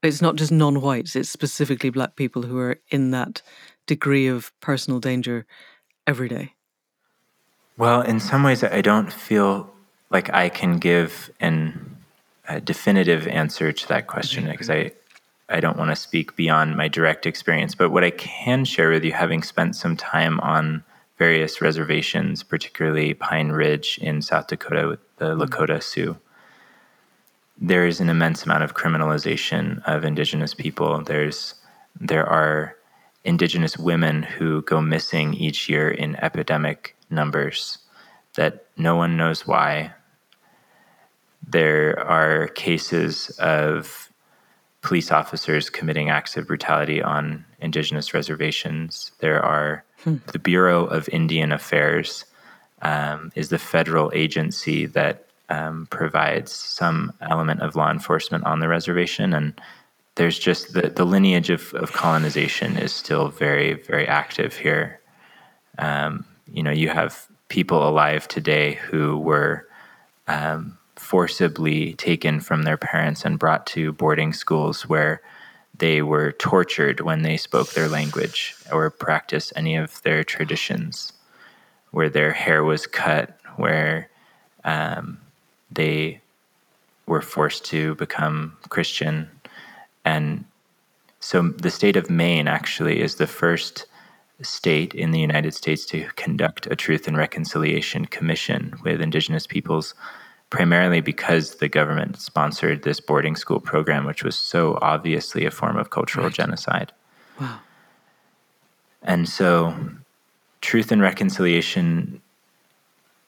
it's 0.02 0.22
not 0.22 0.36
just 0.36 0.52
non-whites; 0.52 1.16
it's 1.16 1.30
specifically 1.30 1.90
black 1.90 2.16
people 2.16 2.44
who 2.44 2.58
are 2.58 2.78
in 2.90 3.12
that 3.12 3.42
degree 3.88 4.28
of 4.28 4.52
personal 4.62 5.00
danger 5.00 5.46
every 6.08 6.30
day. 6.30 6.54
Well, 7.78 8.02
in 8.02 8.20
some 8.20 8.44
ways, 8.44 8.64
I 8.64 8.82
don't 8.82 9.12
feel 9.12 9.72
like 10.10 10.34
I 10.34 10.50
can 10.50 10.80
give 10.80 11.32
an, 11.40 11.98
a 12.48 12.60
definitive 12.60 13.28
answer 13.28 13.72
to 13.72 13.88
that 13.88 14.08
question 14.08 14.44
mm-hmm. 14.44 14.52
because 14.52 14.70
I, 14.70 14.92
I 15.50 15.60
don't 15.60 15.78
want 15.78 15.90
to 15.90 15.96
speak 15.96 16.36
beyond 16.36 16.78
my 16.78 16.88
direct 16.88 17.26
experience, 17.26 17.74
but 17.74 17.90
what 17.90 18.04
I 18.04 18.12
can 18.12 18.66
share 18.66 18.90
with 18.90 19.04
you, 19.04 19.12
having 19.12 19.42
spent 19.42 19.76
some 19.76 19.98
time 19.98 20.40
on 20.42 20.84
various 21.18 21.60
reservations, 21.62 22.44
particularly 22.44 23.14
Pine 23.14 23.50
Ridge 23.50 24.00
in 24.02 24.22
South 24.22 24.48
Dakota 24.48 24.88
with 24.88 25.00
the 25.18 25.36
mm-hmm. 25.36 25.42
Lakota 25.42 25.82
Sioux, 25.82 26.18
there 27.62 27.86
is 27.86 28.00
an 28.00 28.10
immense 28.10 28.46
amount 28.46 28.64
of 28.64 28.74
criminalization 28.74 29.84
of 29.86 30.06
Indigenous 30.06 30.54
people. 30.54 31.04
There's 31.04 31.56
there 32.00 32.26
are 32.26 32.76
Indigenous 33.26 33.78
women 33.78 34.24
who 34.24 34.62
go 34.62 34.80
missing 34.80 35.34
each 35.34 35.68
year 35.68 35.92
in 35.92 36.16
epidemic 36.18 36.96
numbers 37.10 37.80
that 38.36 38.66
no 38.78 38.96
one 38.96 39.18
knows 39.18 39.46
why. 39.46 39.92
There 41.46 42.00
are 42.00 42.48
cases 42.50 43.30
of 43.40 44.09
police 44.90 45.12
officers 45.12 45.70
committing 45.70 46.10
acts 46.10 46.36
of 46.36 46.48
brutality 46.48 47.00
on 47.00 47.46
indigenous 47.60 48.12
reservations. 48.12 49.12
There 49.20 49.40
are 49.40 49.84
hmm. 50.04 50.16
the 50.34 50.40
Bureau 50.40 50.86
of 50.86 51.08
Indian 51.10 51.52
Affairs 51.52 52.26
um, 52.82 53.32
is 53.36 53.50
the 53.50 53.60
federal 53.60 54.12
agency 54.16 54.88
that 54.88 55.28
um, 55.50 55.86
provides 55.92 56.52
some 56.52 57.14
element 57.22 57.62
of 57.62 57.76
law 57.76 57.92
enforcement 57.92 58.46
on 58.46 58.62
the 58.62 58.68
reservation, 58.68 59.32
and 59.32 59.54
there's 60.16 60.40
just 60.40 60.74
the, 60.74 60.90
the 60.90 61.06
lineage 61.06 61.52
of, 61.52 61.72
of 61.76 61.94
colonization 61.94 62.76
is 62.76 62.92
still 62.92 63.28
very 63.28 63.74
very 63.74 64.08
active 64.08 64.58
here. 64.58 65.00
Um, 65.78 66.26
you 66.52 66.64
know, 66.64 66.72
you 66.72 66.90
have 66.90 67.28
people 67.50 67.88
alive 67.88 68.28
today 68.28 68.74
who 68.90 69.20
were 69.20 69.68
um, 70.28 70.79
forcibly 71.00 71.94
taken 71.94 72.40
from 72.40 72.64
their 72.64 72.78
parents 72.78 73.24
and 73.26 73.40
brought 73.40 73.66
to 73.66 73.94
boarding 73.94 74.34
schools 74.34 74.84
where 74.88 75.22
they 75.78 76.02
were 76.02 76.34
tortured 76.34 77.00
when 77.00 77.22
they 77.22 77.38
spoke 77.38 77.70
their 77.70 77.88
language 77.88 78.56
or 78.72 78.90
practiced 78.90 79.54
any 79.56 79.76
of 79.76 80.02
their 80.04 80.24
traditions, 80.24 81.14
where 81.92 82.10
their 82.10 82.34
hair 82.34 82.64
was 82.64 82.86
cut, 82.86 83.40
where 83.56 84.10
um, 84.66 85.18
they 85.72 86.20
were 87.08 87.22
forced 87.22 87.64
to 87.66 87.96
become 87.96 88.58
Christian. 88.68 89.30
And 90.04 90.44
so 91.22 91.42
the 91.42 91.72
state 91.72 91.96
of 91.96 92.10
Maine 92.10 92.48
actually 92.48 93.02
is 93.02 93.16
the 93.16 93.28
first 93.28 93.86
state 94.42 94.94
in 94.94 95.12
the 95.12 95.20
United 95.20 95.54
States 95.54 95.86
to 95.86 96.10
conduct 96.16 96.68
a 96.68 96.76
Truth 96.76 97.08
and 97.08 97.18
Reconciliation 97.18 98.06
Commission 98.06 98.76
with 98.84 99.02
Indigenous 99.02 99.48
peoples 99.48 99.96
primarily 100.50 101.02
because 101.02 101.56
the 101.56 101.70
government 101.70 102.20
sponsored 102.20 102.84
this 102.84 103.00
boarding 103.00 103.36
school 103.36 103.60
program, 103.60 104.06
which 104.06 104.24
was 104.24 104.36
so 104.36 104.80
obviously 104.82 105.46
a 105.46 105.52
form 105.52 105.78
of 105.78 105.90
cultural 105.90 106.26
right. 106.26 106.34
genocide. 106.34 106.92
Wow. 107.40 107.60
And 109.04 109.30
so, 109.30 109.74
truth 110.62 110.92
and 110.92 111.02
reconciliation 111.02 112.22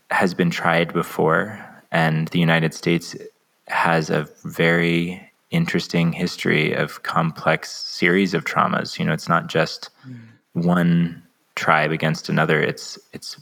has 0.09 0.34
been 0.34 0.49
tried 0.49 0.93
before, 0.93 1.63
and 1.91 2.28
the 2.30 2.39
United 2.39 2.74
States 2.74 3.15
has 3.67 4.09
a 4.09 4.28
very 4.43 5.32
interesting 5.51 6.11
history 6.11 6.74
of 6.74 7.03
complex 7.03 7.72
series 7.72 8.34
of 8.34 8.43
traumas. 8.43 8.97
You 8.99 9.05
know, 9.05 9.13
it's 9.13 9.30
not 9.30 9.47
just 9.47 9.89
mm. 10.07 10.19
one 10.53 11.22
tribe 11.55 11.91
against 11.91 12.30
another. 12.30 12.61
It's 12.61 12.97
it's 13.13 13.41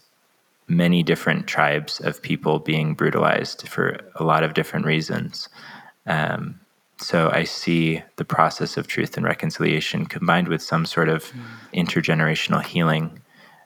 many 0.69 1.03
different 1.03 1.47
tribes 1.47 1.99
of 1.99 2.21
people 2.21 2.59
being 2.59 2.93
brutalized 2.93 3.67
for 3.67 3.99
a 4.15 4.23
lot 4.23 4.43
of 4.43 4.53
different 4.53 4.85
reasons. 4.85 5.49
Um, 6.05 6.59
so 6.97 7.29
I 7.33 7.45
see 7.45 8.03
the 8.17 8.25
process 8.25 8.77
of 8.77 8.87
truth 8.87 9.15
and 9.15 9.25
reconciliation 9.25 10.05
combined 10.05 10.47
with 10.47 10.61
some 10.61 10.85
sort 10.85 11.09
of 11.09 11.31
mm. 11.31 11.41
intergenerational 11.73 12.63
healing. 12.63 13.19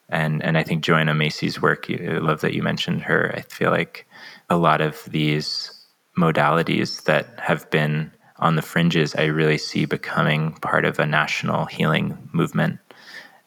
And, 0.10 0.43
and 0.43 0.58
I 0.58 0.64
think 0.64 0.84
Joanna 0.84 1.14
Macy's 1.14 1.62
work, 1.62 1.88
I 1.89 2.20
love 2.20 2.41
that 2.41 2.54
you 2.54 2.62
mentioned 2.62 3.01
her. 3.04 3.34
I 3.36 3.41
feel 3.41 3.72
like 3.72 4.08
a 4.49 4.58
lot 4.58 4.82
of 4.82 5.04
these 5.06 5.72
modalities 6.18 7.04
that 7.06 7.28
have 7.39 7.70
been 7.72 8.12
on 8.38 8.56
the 8.56 8.62
fringes, 8.62 9.16
I 9.16 9.26
really 9.26 9.58
see 9.58 9.86
becoming 9.86 10.54
part 10.56 10.86
of 10.86 10.99
a 10.99 11.06
national 11.06 11.66
healing 11.66 12.30
movement 12.34 12.80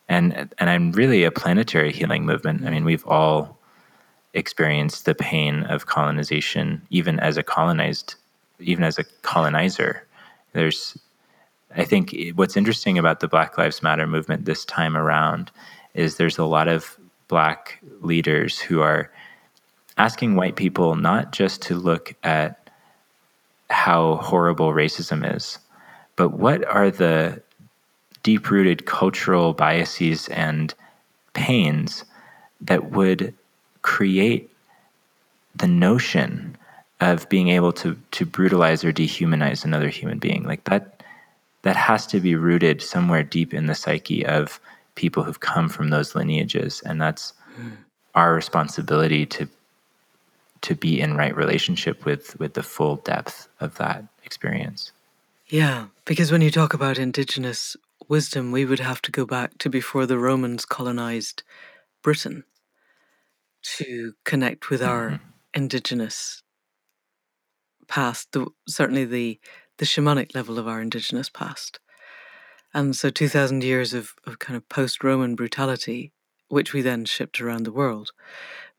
and 0.09 0.55
and 0.59 0.71
I'm 0.71 0.93
really 0.93 1.25
a 1.25 1.31
planetary 1.31 1.93
healing 1.93 2.25
movement. 2.25 2.65
I 2.65 2.71
mean, 2.71 2.85
we've 2.85 3.07
all 3.07 3.59
experienced 4.35 5.07
the 5.07 5.15
pain 5.15 5.65
of 5.65 5.87
colonization, 5.87 6.83
even 6.91 7.19
as 7.21 7.37
a 7.37 7.43
colonized, 7.43 8.15
even 8.61 8.85
as 8.85 8.99
a 8.99 9.05
colonizer. 9.23 10.07
There's 10.53 10.97
I 11.77 11.85
think 11.85 12.15
what's 12.37 12.57
interesting 12.57 12.99
about 12.99 13.21
the 13.21 13.29
Black 13.29 13.59
Lives 13.59 13.83
Matter 13.83 14.07
movement 14.07 14.45
this 14.45 14.65
time 14.65 14.97
around 14.97 15.51
is 15.95 16.17
there's 16.17 16.39
a 16.39 16.45
lot 16.45 16.69
of 16.69 16.97
black 17.29 17.83
leaders 18.01 18.59
who 18.59 18.81
are 18.81 19.11
asking 19.99 20.37
white 20.37 20.57
people 20.57 20.95
not 20.95 21.33
just 21.33 21.63
to 21.63 21.75
look 21.75 22.15
at 22.23 22.71
how 23.71 24.17
horrible 24.17 24.73
racism 24.73 25.35
is, 25.35 25.59
but 26.15 26.31
what 26.31 26.65
are 26.67 26.91
the 26.91 27.43
deep 28.27 28.51
rooted 28.51 28.87
cultural 28.87 29.53
biases 29.53 30.27
and 30.31 30.75
pains 31.33 32.05
that 32.61 32.91
would 32.91 33.33
create 33.83 34.51
the 35.55 35.69
notion 35.69 36.57
of 37.01 37.29
being 37.29 37.51
able 37.51 37.73
to 37.73 37.97
to 38.11 38.27
brutalize 38.27 38.83
or 38.85 38.93
dehumanize 38.93 39.65
another 39.65 39.89
human 39.89 40.19
being 40.19 40.43
like 40.43 40.65
that 40.65 41.05
that 41.63 41.77
has 41.77 42.05
to 42.05 42.19
be 42.19 42.35
rooted 42.35 42.83
somewhere 42.83 43.23
deep 43.23 43.55
in 43.55 43.67
the 43.67 43.77
psyche 43.77 44.27
of 44.27 44.59
people 44.97 45.23
who've 45.23 45.39
come 45.39 45.69
from 45.69 45.91
those 45.91 46.17
lineages 46.17 46.83
and 46.85 47.01
that's 47.01 47.33
mm. 47.57 47.77
our 48.17 48.35
responsibility 48.35 49.25
to 49.25 49.47
to 50.63 50.75
be 50.75 51.01
in 51.01 51.17
right 51.17 51.37
relationship 51.37 52.05
with 52.05 52.37
with 52.41 52.55
the 52.55 52.63
full 52.65 52.97
depth 52.97 53.47
of 53.61 53.77
that 53.77 54.03
experience 54.25 54.91
yeah 55.47 55.87
because 56.07 56.33
when 56.33 56.43
you 56.43 56.51
talk 56.51 56.75
about 56.75 56.99
indigenous 56.99 57.77
wisdom 58.09 58.53
we 58.53 58.65
would 58.65 58.81
have 58.81 59.03
to 59.03 59.11
go 59.11 59.25
back 59.25 59.59
to 59.59 59.69
before 59.69 60.07
the 60.07 60.19
romans 60.19 60.65
colonized 60.65 61.43
britain 62.03 62.45
to 63.63 64.15
connect 64.25 64.71
with 64.71 64.83
our 64.83 65.11
mm-hmm. 65.11 65.29
indigenous 65.55 66.43
past, 67.89 68.33
the, 68.33 68.47
certainly 68.69 69.05
the 69.05 69.41
the 69.79 69.85
shamanic 69.85 70.35
level 70.35 70.59
of 70.59 70.67
our 70.67 70.81
indigenous 70.81 71.29
past. 71.29 71.81
And 72.73 72.97
so 72.97 73.11
2000 73.11 73.63
years 73.63 73.93
of, 73.93 74.15
of 74.27 74.39
kind 74.39 74.57
of 74.57 74.67
post-Roman 74.71 75.35
brutality, 75.35 76.13
which 76.49 76.73
we 76.73 76.81
then 76.81 77.05
shipped 77.05 77.43
around 77.43 77.65
the 77.65 77.73
world 77.73 78.13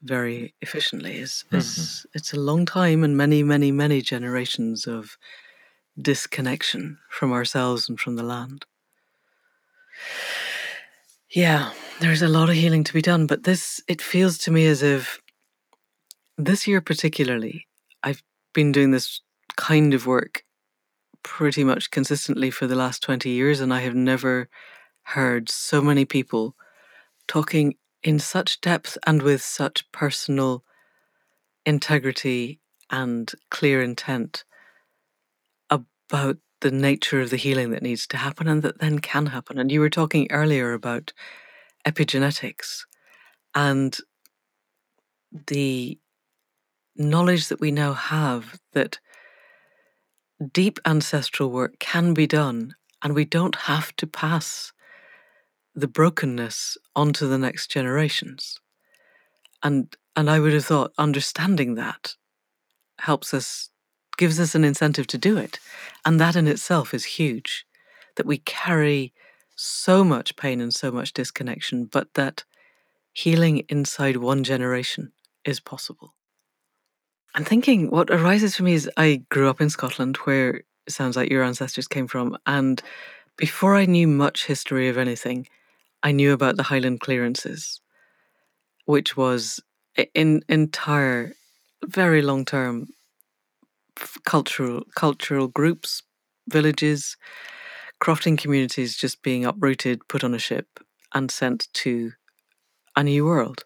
very 0.01 0.55
efficiently 0.59 1.19
is, 1.19 1.43
mm-hmm. 1.47 1.57
is 1.57 2.07
it's 2.15 2.33
a 2.33 2.39
long 2.39 2.65
time 2.65 3.03
and 3.03 3.15
many, 3.15 3.43
many, 3.43 3.71
many 3.71 4.01
generations 4.01 4.87
of 4.87 5.17
disconnection 6.01 6.97
from 7.11 7.31
ourselves 7.31 7.87
and 7.87 7.99
from 7.99 8.15
the 8.15 8.23
land. 8.23 8.65
Yeah, 11.29 11.71
there's 11.99 12.21
a 12.21 12.27
lot 12.27 12.49
of 12.49 12.55
healing 12.55 12.83
to 12.85 12.93
be 12.93 13.01
done, 13.01 13.27
but 13.27 13.43
this, 13.43 13.81
it 13.87 14.01
feels 14.01 14.37
to 14.39 14.51
me 14.51 14.65
as 14.65 14.81
if 14.81 15.19
this 16.37 16.67
year 16.67 16.81
particularly, 16.81 17.67
I've 18.03 18.23
been 18.53 18.71
doing 18.71 18.91
this 18.91 19.21
kind 19.55 19.93
of 19.93 20.05
work 20.05 20.43
pretty 21.23 21.63
much 21.63 21.91
consistently 21.91 22.51
for 22.51 22.67
the 22.67 22.75
last 22.75 23.03
20 23.03 23.29
years, 23.29 23.59
and 23.59 23.73
I 23.73 23.81
have 23.81 23.95
never 23.95 24.49
heard 25.03 25.49
so 25.49 25.81
many 25.81 26.05
people 26.05 26.55
talking 27.27 27.75
in 28.03 28.19
such 28.19 28.61
depth 28.61 28.97
and 29.05 29.21
with 29.21 29.41
such 29.41 29.91
personal 29.91 30.63
integrity 31.65 32.59
and 32.89 33.31
clear 33.51 33.81
intent 33.81 34.45
about 35.69 36.37
the 36.61 36.71
nature 36.71 37.21
of 37.21 37.29
the 37.29 37.37
healing 37.37 37.71
that 37.71 37.83
needs 37.83 38.07
to 38.07 38.17
happen 38.17 38.47
and 38.47 38.61
that 38.63 38.79
then 38.79 38.99
can 38.99 39.27
happen. 39.27 39.57
And 39.57 39.71
you 39.71 39.79
were 39.79 39.89
talking 39.89 40.27
earlier 40.31 40.73
about 40.73 41.13
epigenetics 41.85 42.81
and 43.53 43.97
the 45.47 45.99
knowledge 46.95 47.47
that 47.49 47.59
we 47.59 47.71
now 47.71 47.93
have 47.93 48.59
that 48.73 48.99
deep 50.51 50.79
ancestral 50.85 51.51
work 51.51 51.79
can 51.79 52.13
be 52.13 52.27
done 52.27 52.75
and 53.03 53.13
we 53.13 53.25
don't 53.25 53.55
have 53.55 53.95
to 53.95 54.07
pass 54.07 54.71
the 55.75 55.87
brokenness 55.87 56.77
onto 56.95 57.27
the 57.27 57.37
next 57.37 57.69
generations. 57.69 58.59
And 59.61 59.95
and 60.15 60.29
I 60.31 60.39
would 60.39 60.53
have 60.53 60.65
thought 60.65 60.93
understanding 60.97 61.75
that 61.75 62.15
helps 62.99 63.33
us 63.35 63.69
gives 64.17 64.39
us 64.39 64.55
an 64.55 64.63
incentive 64.63 65.07
to 65.07 65.17
do 65.17 65.37
it. 65.37 65.59
And 66.05 66.19
that 66.19 66.35
in 66.35 66.47
itself 66.47 66.93
is 66.93 67.05
huge. 67.05 67.65
That 68.15 68.25
we 68.25 68.39
carry 68.39 69.13
so 69.55 70.03
much 70.03 70.35
pain 70.35 70.59
and 70.59 70.73
so 70.73 70.91
much 70.91 71.13
disconnection, 71.13 71.85
but 71.85 72.13
that 72.15 72.43
healing 73.13 73.59
inside 73.69 74.17
one 74.17 74.43
generation 74.43 75.11
is 75.45 75.59
possible. 75.59 76.13
I'm 77.33 77.43
thinking 77.43 77.89
what 77.89 78.09
arises 78.09 78.55
for 78.55 78.63
me 78.63 78.73
is 78.73 78.89
I 78.97 79.23
grew 79.29 79.49
up 79.49 79.61
in 79.61 79.69
Scotland, 79.69 80.17
where 80.17 80.55
it 80.55 80.65
sounds 80.89 81.15
like 81.15 81.29
your 81.29 81.43
ancestors 81.43 81.87
came 81.87 82.07
from. 82.07 82.37
And 82.45 82.81
before 83.37 83.75
I 83.75 83.85
knew 83.85 84.07
much 84.07 84.45
history 84.45 84.89
of 84.89 84.97
anything, 84.97 85.47
I 86.01 86.11
knew 86.11 86.33
about 86.33 86.57
the 86.57 86.63
Highland 86.63 87.01
clearances, 87.01 87.81
which 88.85 89.17
was 89.17 89.59
in 90.13 90.43
entire, 90.47 91.33
very 91.83 92.21
long 92.21 92.45
term 92.45 92.87
cultural 94.25 94.83
cultural 94.95 95.47
groups, 95.47 96.03
villages, 96.49 97.17
crofting 98.01 98.37
communities 98.37 98.95
just 98.95 99.21
being 99.21 99.45
uprooted, 99.45 100.07
put 100.07 100.23
on 100.23 100.33
a 100.33 100.39
ship, 100.39 100.79
and 101.13 101.31
sent 101.31 101.67
to 101.73 102.13
a 102.95 103.03
new 103.03 103.25
world 103.25 103.63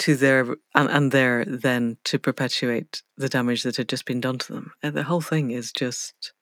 to 0.00 0.16
their 0.16 0.56
and, 0.74 0.88
and 0.90 1.12
there 1.12 1.44
then 1.44 1.98
to 2.04 2.18
perpetuate 2.18 3.02
the 3.16 3.28
damage 3.28 3.62
that 3.62 3.76
had 3.76 3.88
just 3.88 4.06
been 4.06 4.20
done 4.20 4.38
to 4.38 4.52
them. 4.52 4.72
And 4.82 4.94
the 4.94 5.02
whole 5.04 5.20
thing 5.20 5.50
is 5.50 5.72
just 5.72 6.32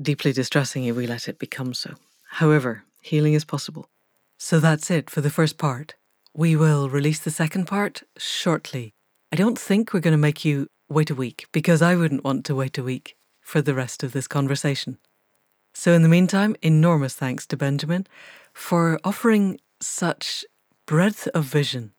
deeply 0.00 0.32
distressing 0.32 0.84
if 0.84 0.96
we 0.96 1.06
let 1.06 1.28
it 1.28 1.38
become 1.38 1.74
so. 1.74 1.94
However, 2.30 2.84
healing 3.02 3.34
is 3.34 3.44
possible. 3.44 3.90
So 4.38 4.58
that's 4.58 4.90
it 4.90 5.10
for 5.10 5.20
the 5.20 5.30
first 5.30 5.58
part. 5.58 5.94
We 6.34 6.56
will 6.56 6.88
release 6.88 7.20
the 7.20 7.30
second 7.30 7.66
part 7.66 8.02
shortly. 8.16 8.94
I 9.32 9.36
don't 9.36 9.58
think 9.58 9.94
we're 9.94 10.00
going 10.00 10.12
to 10.12 10.18
make 10.18 10.44
you 10.44 10.66
wait 10.90 11.08
a 11.08 11.14
week 11.14 11.46
because 11.52 11.80
I 11.80 11.96
wouldn't 11.96 12.22
want 12.22 12.44
to 12.44 12.54
wait 12.54 12.76
a 12.76 12.82
week 12.82 13.16
for 13.40 13.62
the 13.62 13.72
rest 13.72 14.02
of 14.02 14.12
this 14.12 14.28
conversation. 14.28 14.98
So, 15.72 15.94
in 15.94 16.02
the 16.02 16.08
meantime, 16.10 16.54
enormous 16.60 17.14
thanks 17.14 17.46
to 17.46 17.56
Benjamin 17.56 18.06
for 18.52 19.00
offering 19.04 19.58
such 19.80 20.44
breadth 20.86 21.28
of 21.28 21.44
vision 21.44 21.94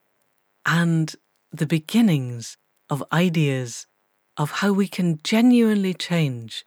and 0.64 1.16
the 1.52 1.66
beginnings 1.66 2.56
of 2.88 3.04
ideas 3.12 3.88
of 4.38 4.52
how 4.52 4.72
we 4.72 4.88
can 4.88 5.20
genuinely 5.24 5.96
change 5.96 6.64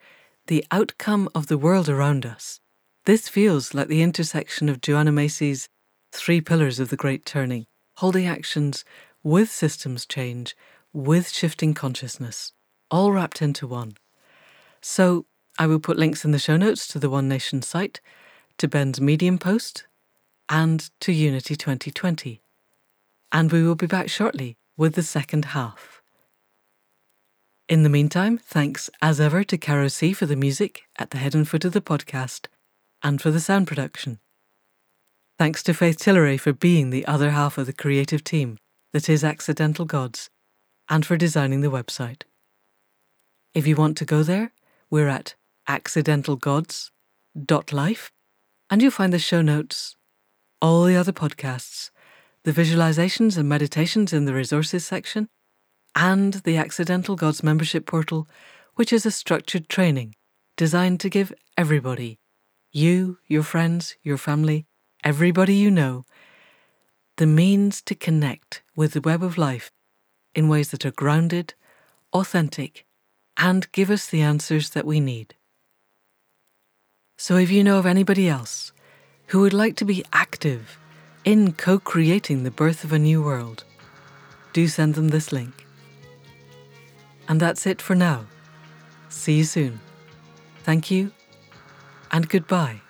the 0.49 0.65
outcome 0.73 1.29
of 1.33 1.47
the 1.47 1.59
world 1.59 1.89
around 1.89 2.27
us. 2.27 2.59
This 3.05 3.29
feels 3.29 3.73
like 3.73 3.87
the 3.87 4.03
intersection 4.03 4.69
of 4.69 4.81
Joanna 4.81 5.13
Macy's 5.13 5.69
three 6.11 6.41
pillars 6.41 6.81
of 6.81 6.89
the 6.89 6.97
Great 6.97 7.25
Turning, 7.25 7.67
holding 7.99 8.27
actions 8.27 8.85
with 9.27 9.51
systems 9.51 10.07
change, 10.07 10.57
with 10.93 11.29
shifting 11.29 11.75
consciousness, 11.75 12.53
all 12.93 13.11
wrapped 13.11 13.43
into 13.43 13.67
one. 13.67 13.97
So, 14.81 15.27
I 15.59 15.67
will 15.67 15.81
put 15.81 15.99
links 15.99 16.25
in 16.25 16.31
the 16.31 16.39
show 16.39 16.57
notes 16.57 16.87
to 16.87 17.01
the 17.01 17.11
One 17.11 17.29
Nation 17.29 17.61
site, 17.61 18.01
to 18.59 18.69
Ben's 18.69 19.01
Medium 19.01 19.37
post, 19.37 19.89
and 20.49 20.89
to 21.01 21.13
Unity 21.13 21.57
2020. 21.57 22.41
And 23.33 23.51
we 23.51 23.65
will 23.65 23.75
be 23.75 23.89
back 23.89 24.09
shortly 24.09 24.59
with 24.77 24.95
the 24.95 25.03
second 25.03 25.47
half. 25.47 26.03
In 27.69 27.83
the 27.83 27.89
meantime, 27.89 28.39
thanks 28.39 28.89
as 29.03 29.21
ever 29.21 29.43
to 29.43 29.59
Caro 29.59 29.89
C 29.89 30.13
for 30.13 30.27
the 30.27 30.37
music 30.37 30.83
at 31.01 31.11
the 31.11 31.19
head 31.19 31.35
and 31.35 31.49
foot 31.49 31.65
of 31.65 31.73
the 31.73 31.81
podcast 31.81 32.47
and 33.03 33.21
for 33.21 33.33
the 33.33 33.41
sound 33.41 33.67
production. 33.67 34.21
Thanks 35.37 35.65
to 35.65 35.75
Faith 35.75 35.99
Tilleray 35.99 36.39
for 36.39 36.53
being 36.53 36.91
the 36.91 37.05
other 37.07 37.33
half 37.33 37.59
of 37.59 37.67
the 37.67 37.73
creative 37.73 38.23
team 38.23 38.59
that 38.97 39.09
is 39.11 39.23
Accidental 39.23 39.85
Gods 39.85 40.31
and 40.89 41.05
for 41.05 41.19
designing 41.19 41.61
the 41.61 41.71
website. 41.71 42.23
If 43.53 43.67
you 43.67 43.77
want 43.77 43.99
to 43.99 44.07
go 44.07 44.23
there, 44.23 44.55
we're 44.89 45.09
at 45.09 45.35
accidentalgods.life 45.69 48.13
and 48.71 48.81
you'll 48.81 48.91
find 48.91 49.13
the 49.13 49.19
show 49.19 49.43
notes 49.43 49.97
all 50.63 50.85
the 50.85 50.97
other 50.97 51.13
podcasts, 51.13 51.91
the 52.45 52.53
visualizations 52.53 53.37
and 53.37 53.47
meditations 53.47 54.15
in 54.15 54.25
the 54.25 54.33
resources 54.33 54.87
section, 54.87 55.29
and 55.95 56.33
the 56.45 56.57
Accidental 56.57 57.17
Gods 57.17 57.43
membership 57.43 57.85
portal, 57.85 58.27
which 58.77 58.95
is 58.95 59.05
a 59.05 59.11
structured 59.11 59.69
training 59.69 60.15
designed 60.57 61.01
to 61.01 61.11
give 61.11 61.35
everybody 61.59 62.19
you, 62.73 63.19
your 63.27 63.43
friends, 63.43 63.97
your 64.03 64.17
family, 64.17 64.65
everybody 65.05 65.55
you 65.55 65.71
know 65.71 66.07
the 67.17 67.27
means 67.27 67.81
to 67.83 67.95
connect 67.95 68.63
with 68.75 68.93
the 68.93 69.01
web 69.01 69.23
of 69.23 69.39
life 69.39 69.71
in 70.35 70.49
ways 70.49 70.71
that 70.71 70.85
are 70.85 70.91
grounded, 70.91 71.55
authentic, 72.13 72.85
and 73.37 73.71
give 73.73 73.91
us 73.91 74.07
the 74.07 74.21
answers 74.21 74.71
that 74.71 74.85
we 74.85 75.01
need. 75.01 75.35
So 77.17 77.37
if 77.37 77.51
you 77.51 77.65
know 77.65 77.79
of 77.79 77.87
anybody 77.87 78.29
else 78.29 78.73
who 79.29 79.41
would 79.41 79.55
like 79.55 79.77
to 79.77 79.85
be 79.85 80.05
active 80.13 80.79
in 81.25 81.53
co 81.53 81.79
creating 81.79 82.45
the 82.45 82.51
birth 82.51 82.85
of 82.85 82.93
a 82.93 82.99
new 82.99 83.23
world, 83.23 83.65
do 84.53 84.69
send 84.69 84.95
them 84.95 85.09
this 85.09 85.33
link. 85.33 85.67
And 87.29 87.41
that's 87.41 87.67
it 87.67 87.81
for 87.83 87.95
now. 87.95 88.27
See 89.09 89.39
you 89.39 89.45
soon. 89.45 89.81
Thank 90.65 90.91
you 90.91 91.13
and 92.11 92.29
goodbye. 92.29 92.81